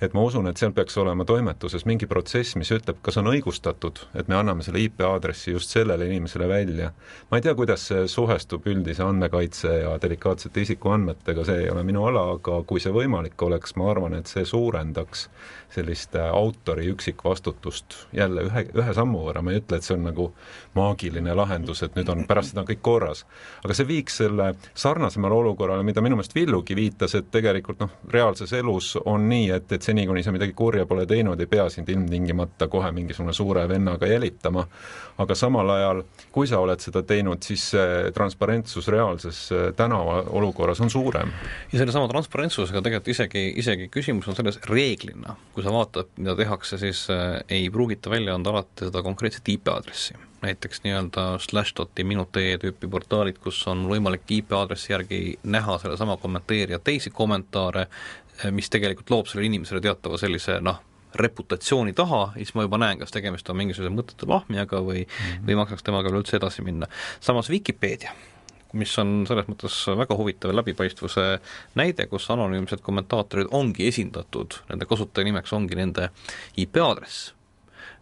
[0.00, 4.04] et ma usun, et seal peaks olema toimetuses mingi protsess, mis ütleb, kas on õigustatud,
[4.14, 6.92] et me anname selle IP aadressi just sellele inimesele välja.
[7.30, 12.04] ma ei tea, kuidas see suhestub üldise andmekaitse ja delikaatsete isikuandmetega, see ei ole minu
[12.10, 15.28] ala, aga kui see võimalik oleks, ma arvan, et see suurendaks
[15.70, 20.06] sellist äh, autori üksikvastutust jälle ühe, ühe sammu võrra, ma ei ütle, et see on
[20.08, 20.30] nagu
[20.74, 23.24] maagiline lahendus, et nüüd on, pärast seda on kõik korras.
[23.64, 28.52] aga see viiks selle sarnasemale olukorrale, mida minu meelest Villugi viitas, et tegelikult noh, reaalses
[28.58, 31.88] elus on nii, et, et seni, kuni sa midagi kurja pole teinud, ei pea sind
[31.88, 34.66] ilmtingimata kohe mingisugune suure vennaga jälitama,
[35.22, 36.02] aga samal ajal,
[36.32, 41.32] kui sa oled seda teinud, siis see transparentsus reaalses äh, tänava olukorras on suurem.
[41.72, 46.78] ja sellesama transparentsusega tegelikult isegi, isegi küsimus on selles reeglina, kui sa vaatad, mida tehakse,
[46.78, 50.14] siis äh, ei pruugita välja anda alati seda konkreetset IP-aadressi.
[50.42, 57.10] näiteks nii-öelda Slashdoti Minute tüüpi portaalid, kus on võimalik IP-aadressi järgi näha sellesama kommenteerija teisi
[57.10, 57.86] kommentaare,
[58.44, 60.80] äh, mis tegelikult loob sellele inimesele teatava sellise noh,
[61.14, 65.46] reputatsiooni taha, siis ma juba näen, kas tegemist on mingisuguse mõttetu lahmijaga või mm, -hmm.
[65.46, 66.86] või maksaks temaga üleüldse edasi minna.
[67.20, 68.12] samas Vikipeedia
[68.78, 71.26] mis on selles mõttes väga huvitav läbipaistvuse
[71.78, 76.10] näide, kus anonüümsed kommentaatorid ongi esindatud, nende kasutaja nimeks ongi nende
[76.60, 77.32] IP-aadress,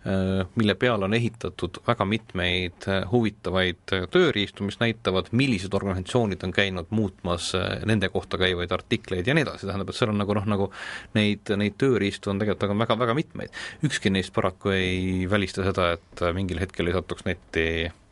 [0.07, 6.55] äh, mille peale on ehitatud väga mitmeid äh, huvitavaid tööriistu, mis näitavad, millised organisatsioonid on
[6.57, 10.37] käinud muutmas äh, nende kohta käivaid artikleid ja nii edasi, tähendab, et seal on nagu
[10.37, 10.73] noh, nagu
[11.17, 13.65] neid, neid tööriistu on tegelikult väga, väga mitmeid.
[13.89, 18.08] ükski neist paraku ei välista seda, et mingil hetkel ei satuks netti Äh,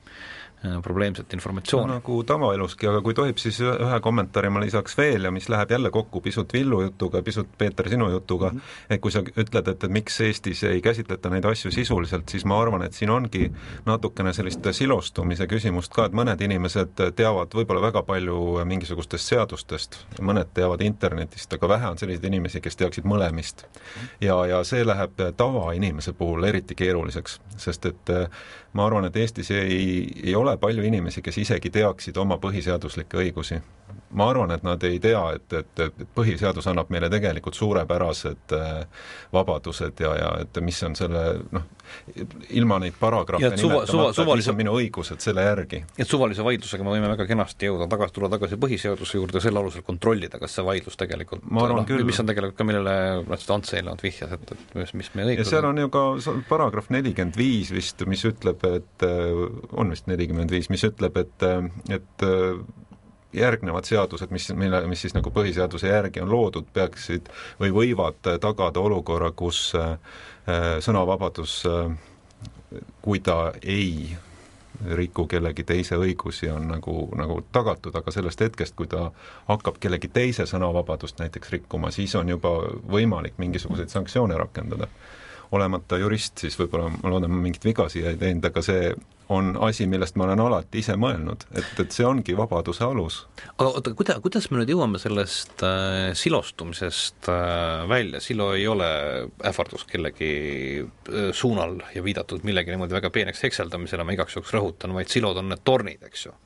[0.82, 1.94] probleemset informatsiooni no,.
[1.94, 5.90] nagu tavaeluski, aga kui tohib, siis ühe kommentaari ma lisaks veel ja mis läheb jälle
[5.94, 8.94] kokku pisut Villu jutuga, pisut Peeter sinu jutuga mm, -hmm.
[8.94, 12.60] et kui sa ütled, et, et miks Eestis ei käsitleta neid asju sisuliselt, siis ma
[12.62, 13.52] arvan, et siin ongi
[13.86, 20.50] natukene sellist silostumise küsimust ka, et mõned inimesed teavad võib-olla väga palju mingisugustest seadustest, mõned
[20.54, 23.66] teavad internetist, aga vähe on selliseid inimesi, kes teaksid mõlemist.
[24.20, 28.10] ja, ja see läheb tavainimese puhul eriti keeruliseks, sest et
[28.76, 33.60] ma arvan, et Eestis ei, ei ole palju inimesi, kes isegi teaksid oma põhiseaduslikke õigusi.
[34.10, 38.84] Ma arvan, et nad ei tea, et, et, et põhiseadus annab meile tegelikult suurepärased äh,
[39.34, 41.66] vabadused ja, ja et mis on selle noh,
[42.54, 45.82] ilma neid paragrahve nimetamata, et mis on minu õigused selle järgi.
[45.98, 49.84] et suvalise vaidlusega me võime väga kenasti jõuda tagasi, tulla tagasi põhiseaduse juurde, selle alusel
[49.86, 52.06] kontrollida, kas see vaidlus tegelikult ma arvan no, küll.
[52.06, 52.96] mis on tegelikult ka, millele
[53.56, 56.06] Ants eelnevalt vihjas, et, et mis, mis meie õigused ja seal on ju ka
[56.48, 59.44] paragrahv nelikümmend viis vist, mis ütleb, et äh,
[59.78, 62.26] on vist nelikümmend viis, mis ütleb, et, äh, et
[63.36, 67.30] järgnevad seadused, mis, mille, mis siis nagu põhiseaduse järgi on loodud, peaksid
[67.60, 69.72] või võivad tagada olukorra, kus
[70.86, 71.58] sõnavabadus,
[73.02, 74.16] kui ta ei
[74.84, 79.10] riku kellegi teise õigusi, on nagu, nagu tagatud, aga sellest hetkest, kui ta
[79.48, 82.52] hakkab kellegi teise sõnavabadust näiteks rikkuma, siis on juba
[82.92, 84.88] võimalik mingisuguseid sanktsioone rakendada.
[85.54, 88.90] Olemata jurist, siis võib-olla ma loodan, ma mingit viga siia ei teinud, aga see
[89.28, 93.18] on asi, millest ma olen alati ise mõelnud, et, et see ongi vabaduse alus.
[93.56, 98.88] aga oota, kuida-, kuidas me nüüd jõuame sellest äh, silostumisest äh, välja, silo ei ole
[99.50, 100.32] ähvardus kellegi
[100.82, 105.42] äh, suunal ja viidatud millegi niimoodi väga peeneks hekseldamisele, ma igaks juhuks rõhutan, vaid silod
[105.42, 106.36] on need tornid, eks ju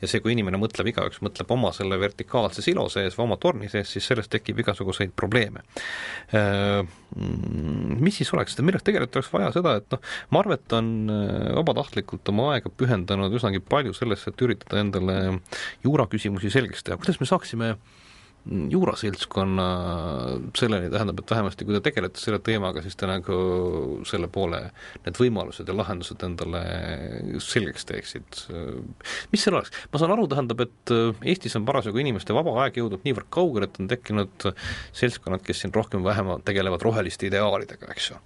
[0.00, 3.70] ja see, kui inimene mõtleb, igaüks mõtleb oma selle vertikaalse silo sees või oma torni
[3.72, 5.64] sees, siis sellest tekib igasuguseid probleeme.
[6.36, 6.82] Äh,
[8.00, 10.04] mis siis oleks, milleks tegelikult oleks vaja seda, et noh,
[10.34, 15.18] Marvet on äh, vabatahtlikult oma aega pühendanud üsnagi palju sellesse, et üritada endale
[15.86, 17.99] juuraküsimusi selgeks teha, kuidas me saaksime äh,
[18.48, 19.66] juuraseltskonna
[20.56, 23.36] selleni, tähendab, et vähemasti kui te tegelete selle teemaga, siis te nagu
[24.08, 24.62] selle poole
[25.04, 26.62] need võimalused ja lahendused endale
[27.44, 28.40] selgeks teeksid.
[29.32, 29.74] mis seal oleks?
[29.92, 33.80] ma saan aru, tähendab, et Eestis on parasjagu inimeste vaba aeg jõudnud niivõrd kaugele, et
[33.82, 34.50] on tekkinud
[34.96, 38.20] seltskonnad, kes siin rohkem-vähem tegelevad roheliste ideaalidega, eks ju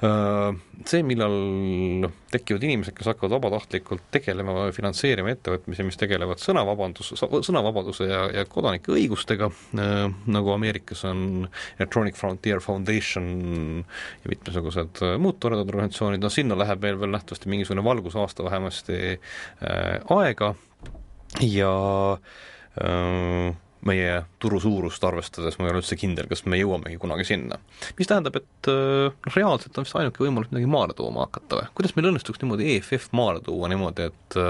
[0.00, 1.34] see, millal
[2.32, 8.94] tekivad inimesed, kes hakkavad vabatahtlikult tegelema finantseerima ettevõtmisi, mis tegelevad sõnavabandus, sõnavabaduse ja, ja kodanike
[8.96, 11.22] õigustega, äh, nagu Ameerikas on
[11.76, 13.30] Electronic Frontier Foundation
[14.24, 19.98] ja mitmesugused muud toredad organisatsioonid, no sinna läheb veel, veel nähtavasti mingisugune valgusaasta vähemasti äh,
[20.16, 20.54] aega.
[21.44, 21.74] Ja
[22.80, 23.52] äh,
[23.86, 27.56] meie turu suurust arvestades ma ei ole üldse kindel, kas me jõuamegi kunagi sinna.
[27.98, 31.74] mis tähendab, et noh, reaalselt on vist ainuke võimalus midagi maale tooma hakata või?
[31.78, 34.40] kuidas meil õnnestuks niimoodi EFF maale tuua niimoodi, et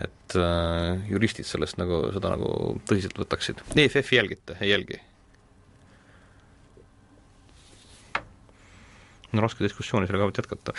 [0.00, 2.50] et äh, juristid sellest nagu, seda nagu
[2.88, 3.60] tõsiselt võtaksid?
[3.76, 5.00] EFF-i jälgite, ei jälgi?
[9.32, 10.74] on raske diskussiooni selle koha pealt jätkata.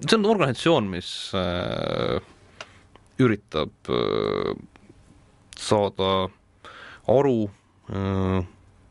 [0.00, 2.16] see on organisatsioon, mis äh,
[3.20, 4.54] üritab äh,
[5.56, 6.28] saada
[7.08, 7.50] aru
[7.90, 8.46] äh,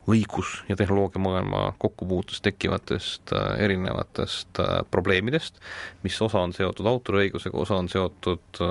[0.06, 5.60] õigus- ja tehnoloogiamaailma kokkupuutes tekkivatest äh, erinevatest äh, probleemidest,
[6.04, 8.64] mis osa on seotud autoriõigusega, osa on seotud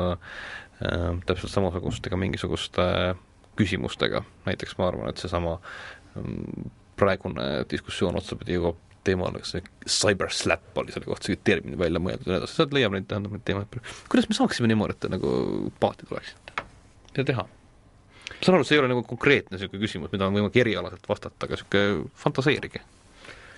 [1.24, 2.82] täpselt samasugustega mingisuguste
[3.56, 5.54] küsimustega, näiteks ma arvan, et seesama
[6.18, 12.02] mm, praegune diskussioon otsapidi jõuab teemale, see cyber slap oli selle kohta see termin välja
[12.02, 13.92] mõeldud ja nii edasi, sealt leiab neid, tähendab neid teemasid.
[14.10, 15.34] kuidas me saaksime niimoodi, et te nagu
[15.80, 16.64] paati tuleksite?
[17.12, 17.46] mida teha?
[18.38, 21.46] Ma saan aru, see ei ole nagu konkreetne niisugune küsimus, mida on võimalik erialaselt vastata,
[21.46, 22.82] aga niisugune fantaseerige.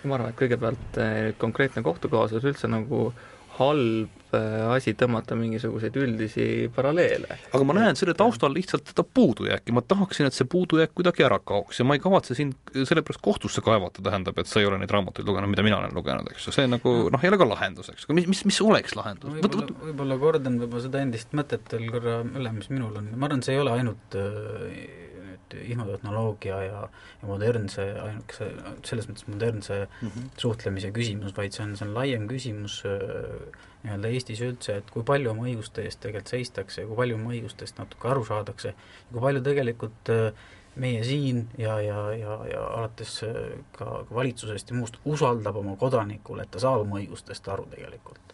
[0.07, 3.09] ma arvan, et kõigepealt eh, konkreetne kohtukaasus üldse nagu
[3.57, 7.39] halb äh, asi tõmmata mingisuguseid üldisi paralleele.
[7.53, 11.39] aga ma näen selle taustal lihtsalt seda puudujääki, ma tahaksin, et see puudujääk kuidagi ära
[11.41, 14.93] kaoks ja ma ei kavatse sind sellepärast kohtusse kaevata, tähendab, et sa ei ole neid
[14.93, 17.91] raamatuid lugenud, mida mina olen lugenud, eks ju, see nagu noh, ei ole ka lahendus,
[17.95, 19.39] eks, aga mis, mis, mis oleks lahendus?
[19.41, 23.45] võib-olla, võib-olla kordan võib-olla seda endist mõtet veel korra üle, mis minul on, ma arvan,
[23.47, 25.07] see ei ole ainult äh,
[25.55, 26.83] infotehnoloogia ja,
[27.23, 28.51] ja modernse, ainukese,
[28.89, 30.29] selles mõttes modernse mm -hmm.
[30.43, 35.05] suhtlemise küsimus, vaid see on, see on laiem küsimus äh, nii-öelda Eestis üldse, et kui
[35.07, 39.11] palju oma õiguste eest tegelikult seistakse ja kui palju oma õigustest natuke aru saadakse ja
[39.13, 40.33] kui palju tegelikult äh,
[40.77, 46.45] meie siin ja, ja, ja, ja alates äh, ka, valitsusest ja muust usaldab oma kodanikule,
[46.45, 48.27] et ta saab oma õigustest aru tegelikult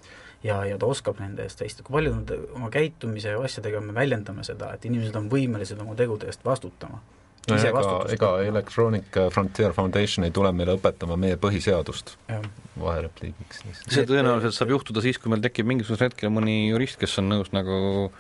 [0.44, 3.94] ja, ja ta oskab nende eest seista, kui palju nad oma käitumise ja asjadega me
[3.96, 7.00] väljendame seda, et inimesed on võimelised oma tegude eest vastutama.
[7.48, 7.84] no ega,
[8.14, 8.32] ega.
[8.48, 12.16] Electronic Frontier Foundation ei tule meile õpetama meie põhiseadust
[12.80, 13.96] vaherepliigiks lihtsalt.
[13.96, 17.52] see tõenäoliselt saab juhtuda siis, kui meil tekib mingisugusel hetkel mõni jurist, kes on nõus
[17.54, 18.10] nagu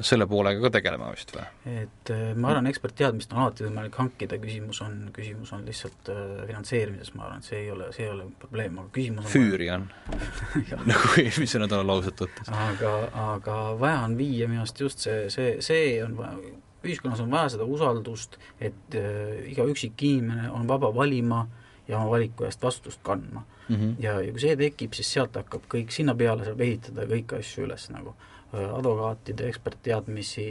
[0.00, 1.44] selle poolega ka tegelema vist või?
[1.82, 6.22] et äh, ma arvan, ekspertteadmist on alati võimalik hankida, küsimus on, küsimus on lihtsalt äh,
[6.50, 9.68] finantseerimises, ma arvan, et see ei ole, see ei ole probleem, aga küsimus on Füüri
[9.74, 9.88] on
[10.92, 12.52] nagu eelmise nädala lauset võttes.
[12.68, 12.94] aga,
[13.32, 16.54] aga vaja on viia minu arust just see, see, see on vaja,
[16.86, 21.46] ühiskonnas on vaja seda usaldust, et äh, iga üksikinimene on vaba valima
[21.88, 24.02] ja oma valiku eest vastutust kandma Mm -hmm.
[24.02, 27.66] ja, ja kui see tekib, siis sealt hakkab kõik, sinna peale saab ehitada kõiki asju
[27.66, 28.14] üles nagu
[28.52, 30.44] advokaatide ekspertteadmisi,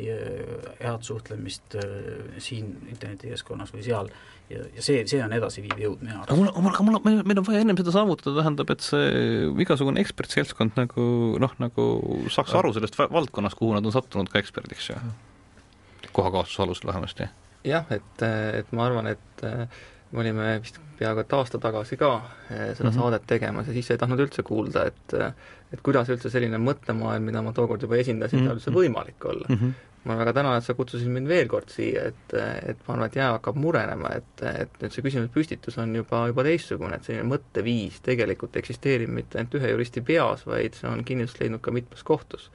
[0.77, 1.85] head suhtlemist äh,
[2.43, 4.11] siin internetikeskkonnas või seal
[4.49, 6.37] ja, ja see, see on edasiviiv jõud minu aga arust.
[6.37, 9.09] mul, mul, aga mul, meil, meil on vaja ennem seda saavutada, tähendab, et see
[9.65, 11.07] igasugune ekspertseltskond nagu
[11.41, 11.87] noh, nagu
[12.33, 15.01] saaks aru sellest valdkonnast, kuhu nad on sattunud ka eksperdiks ju.
[16.13, 17.29] kohakaasluse alusel vähemasti.
[17.67, 18.25] jah, et,
[18.61, 19.65] et ma arvan, et äh,
[20.11, 22.95] me olime vist peaaegu et aasta tagasi ka äh, seda mm.
[22.95, 22.99] -hmm.
[22.99, 25.33] saadet tegemas ja siis ei tahtnud üldse kuulda, et äh,
[25.73, 28.51] et kuidas üldse selline mõttemaailm, mida ma tookord juba esindasin mm, Mhm.
[28.51, 28.55] -hmm.
[28.55, 29.55] üldse võimalik olla mm.
[29.55, 29.73] Mm -hmm.
[30.07, 32.33] ma väga tänan, et sa kutsusid mind veel kord siia, et,
[32.69, 36.27] et ma arvan, et jää hakkab murenema, et, et nüüd see küsimuse püstitus on juba,
[36.27, 41.03] juba teistsugune, et selline mõtteviis tegelikult eksisteerib mitte ainult ühe juristi peas, vaid see on
[41.03, 42.51] kinnitust leidnud ka mitmes kohtus.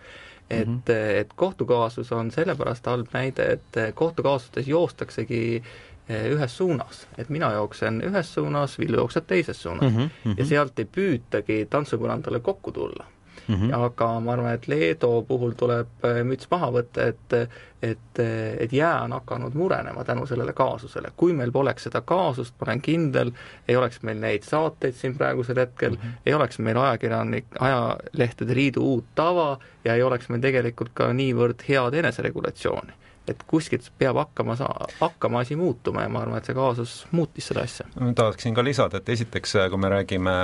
[0.50, 0.80] et mm, Mhm.
[0.86, 1.20] -hmm.
[1.20, 5.62] et kohtukaasus on sellepärast halb näide, et kohtukaasustes joostaksegi eh,
[6.08, 10.10] ühes suunas, et mina jooksen ühes suunas, Villu jookseb teises suunas mm.
[10.24, 10.38] -hmm.
[10.38, 13.06] ja sealt ei püütagi tantsupõrandale kokku tulla
[13.48, 13.84] mm -hmm.
[13.84, 17.50] aga ma arvan, et Leedo puhul tuleb äh, müts maha võtta, et
[17.82, 18.18] et,
[18.58, 21.08] et jää on hakanud murenema tänu sellele kaasusele.
[21.16, 23.32] kui meil poleks seda kaasust, ma olen kindel,
[23.68, 26.20] ei oleks meil neid saateid siin praegusel hetkel mm, -hmm.
[26.26, 31.68] ei oleks meil ajakirjanik, ajalehtede liidu uut tava ja ei oleks meil tegelikult ka niivõrd
[31.68, 32.92] head eneseregulatsiooni
[33.28, 37.48] et kuskilt peab hakkama saa-, hakkama asi muutuma ja ma arvan, et see kaasus muutis
[37.50, 37.86] seda asja.
[38.00, 40.36] ma tahaksin ka lisada, et esiteks, kui me räägime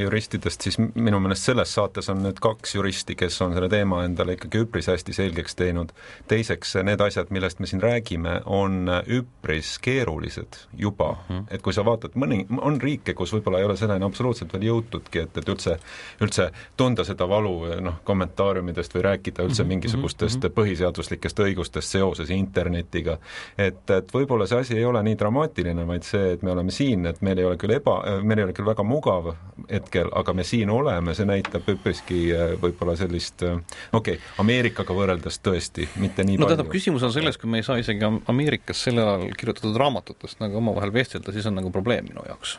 [0.00, 4.38] juristidest, siis minu meelest selles saates on nüüd kaks juristi, kes on selle teema endale
[4.38, 5.92] ikkagi üpris hästi selgeks teinud.
[6.28, 11.44] teiseks, need asjad, millest me siin räägime, on üpris keerulised juba mm, -hmm.
[11.50, 15.18] et kui sa vaatad, mõni, on riike, kus võib-olla ei ole selleni absoluutselt veel jõutudki,
[15.26, 15.78] et, et üldse,
[16.20, 19.68] üldse tunda seda valu noh, kommentaariumidest või rääkida üldse mm -hmm.
[19.68, 20.54] mingisugustest mm -hmm.
[20.54, 23.18] põhiseaduslikest õigustest seoses seoses internetiga.
[23.58, 27.06] et, et võib-olla see asi ei ole nii dramaatiline, vaid see, et me oleme siin,
[27.06, 29.32] et meil ei ole küll eba, meil ei ole küll väga mugav
[29.70, 32.20] hetkel, aga me siin oleme, see näitab üpriski
[32.62, 36.54] võib-olla sellist okei okay,, Ameerikaga võrreldes tõesti mitte nii no palju.
[36.54, 40.58] tähendab, küsimus on selles, kui me ei saa isegi Ameerikas sellel ajal kirjutatud raamatutest nagu
[40.60, 42.58] omavahel vestelda, siis on nagu probleem minu jaoks.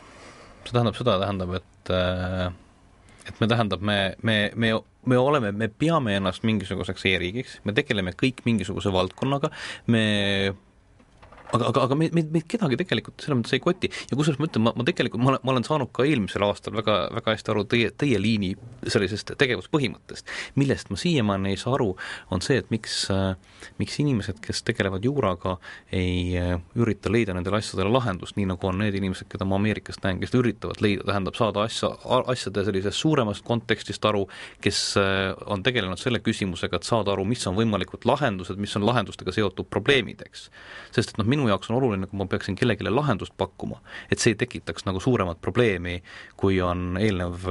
[0.66, 1.92] see tähendab seda, tähendab, et
[3.26, 4.70] et me tähendab, me, me, me
[5.06, 9.52] me oleme, me peame ennast mingisuguseks e-riigiks, me tegeleme kõik mingisuguse valdkonnaga,
[9.92, 10.04] me
[11.52, 14.48] aga, aga, aga meid, meid, meid kedagi tegelikult selles mõttes ei koti ja kusjuures ma
[14.48, 17.52] ütlen, ma, ma tegelikult, ma olen, ma olen saanud ka eelmisel aastal väga, väga hästi
[17.54, 18.52] aru teie, teie liini
[18.86, 20.32] sellisest tegevuspõhimõttest.
[20.58, 21.92] millest ma siiamaani ei saa aru,
[22.34, 23.06] on see, et miks,
[23.80, 25.56] miks inimesed, kes tegelevad juuraga,
[25.94, 26.34] ei
[26.78, 30.34] ürita leida nendele asjadele lahendust, nii nagu on need inimesed, keda ma Ameerikast näen, kes
[30.36, 31.92] üritavad leida, tähendab, saada asja,
[32.32, 34.26] asjade sellisest suuremast kontekstist aru,
[34.64, 34.82] kes
[35.46, 39.68] on tegelenud selle küsimusega, et saada aru, mis on võimalikud lahendused, mis on lahendustega seotud
[39.72, 40.48] probleemid, eks.
[40.94, 43.78] sest et noh, minu jaoks on oluline, kui ma peaksin kellelegi lahendust pakkuma,
[44.10, 46.00] et see ei tekitaks nagu suuremat probleemi,
[46.40, 47.46] kui on eelnev,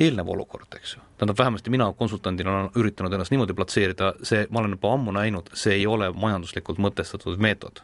[0.00, 1.02] eelnev olukord, eks ju.
[1.16, 5.52] tähendab, vähemasti mina konsultandina olen üritanud ennast niimoodi platseerida, see, ma olen juba ammu näinud,
[5.56, 7.82] see ei ole majanduslikult mõtestatud meetod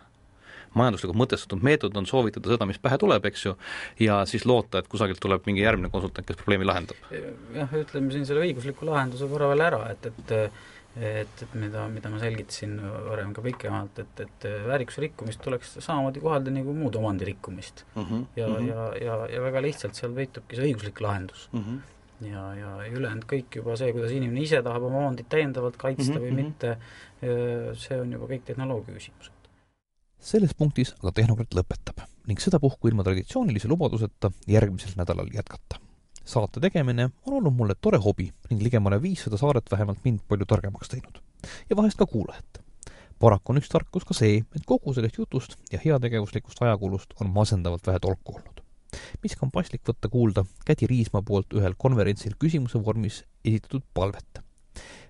[0.78, 3.54] majanduslikult mõtestatud meetod on soovitada seda, mis pähe tuleb, eks ju,
[4.00, 7.10] ja siis loota, et kusagilt tuleb mingi järgmine konsultant, kes probleemi lahendab.
[7.56, 10.34] jah, ütleme siin selle õigusliku lahenduse korra veel ära, et, et
[10.96, 12.74] et, et mida, mida ma selgitasin
[13.06, 18.02] varem ka pikemalt, et, et väärikuse rikkumist tuleks samamoodi kohelda nagu muud omandirikkumist mm.
[18.02, 18.24] -hmm.
[18.36, 18.68] ja mm, -hmm.
[18.68, 21.64] ja, ja, ja väga lihtsalt seal peitubki see õiguslik lahendus mm.
[21.64, 22.26] -hmm.
[22.28, 26.18] ja, ja ülejäänud kõik juba see, kuidas inimene ise tahab oma omandit täiendavalt kaitsta mm
[26.18, 26.26] -hmm.
[26.26, 26.76] või mitte,
[27.86, 29.32] see on juba kõik tehnoloogia küsimused.
[30.18, 35.80] selles punktis aga Tehnokrat lõpetab ning sedapuhku ilma traditsioonilise lubaduseta järgmisel nädalal jätkata
[36.24, 40.88] saate tegemine on olnud mulle tore hobi ning ligemale viissada saaret vähemalt mind palju targemaks
[40.88, 41.18] teinud.
[41.70, 42.60] ja vahest ka kuulajat.
[43.18, 47.86] paraku on üks tarkus ka see, et kogu sellest jutust ja heategevuslikust ajakulust on masendavalt
[47.86, 48.62] vähe tolku olnud.
[49.22, 54.42] mis ka on paslik võtta kuulda Kädi Riismaa poolt ühel konverentsil küsimuse vormis esitatud palvet.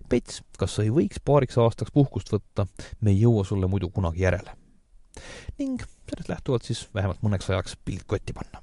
[0.09, 2.67] Pets, kas sa ei võiks paariks aastaks puhkust võtta,
[3.01, 4.57] me ei jõua sulle muidu kunagi järele.
[5.59, 8.63] ning sellest lähtuvalt siis vähemalt mõneks ajaks pilt kotti panna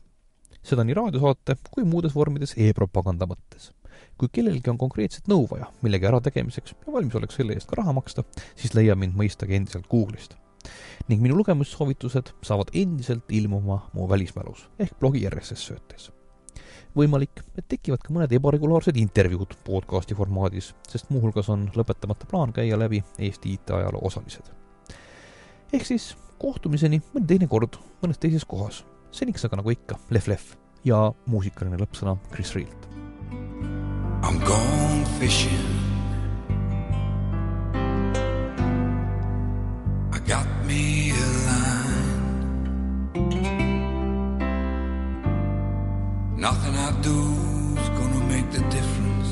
[0.65, 3.71] seda nii raadiosaate kui muudes vormides e-propaganda mõttes.
[4.19, 8.23] kui kellelgi on konkreetset nõu vaja millegi ärategemiseks ja valmisolek selle eest ka raha maksta,
[8.55, 10.35] siis leiab mind mõistagi endiselt Google'ist.
[11.07, 16.11] ning minu lugemissoovitused saavad endiselt ilmuma mu välismälus ehk blogi RSS söötes.
[16.95, 22.79] võimalik, et tekivad ka mõned ebaregulaarsed intervjuud podcasti formaadis, sest muuhulgas on lõpetamata plaan käia
[22.79, 24.51] läbi Eesti IT-ajaloo osalised.
[25.73, 28.83] ehk siis kohtumiseni mõni teine kord mõnes teises kohas.
[29.11, 30.55] Seniks aga nagu ikka, lehv-lehv
[30.87, 32.87] ja muusikaline lõppsõna Chris Reelt.
[34.21, 35.69] I m gone fishing.
[40.13, 42.19] I got me a line.
[46.37, 49.31] Nothing I do's gonna make the difference.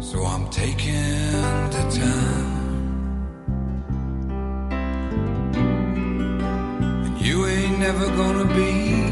[0.00, 2.25] So I'm taking the time
[7.86, 9.05] never gonna be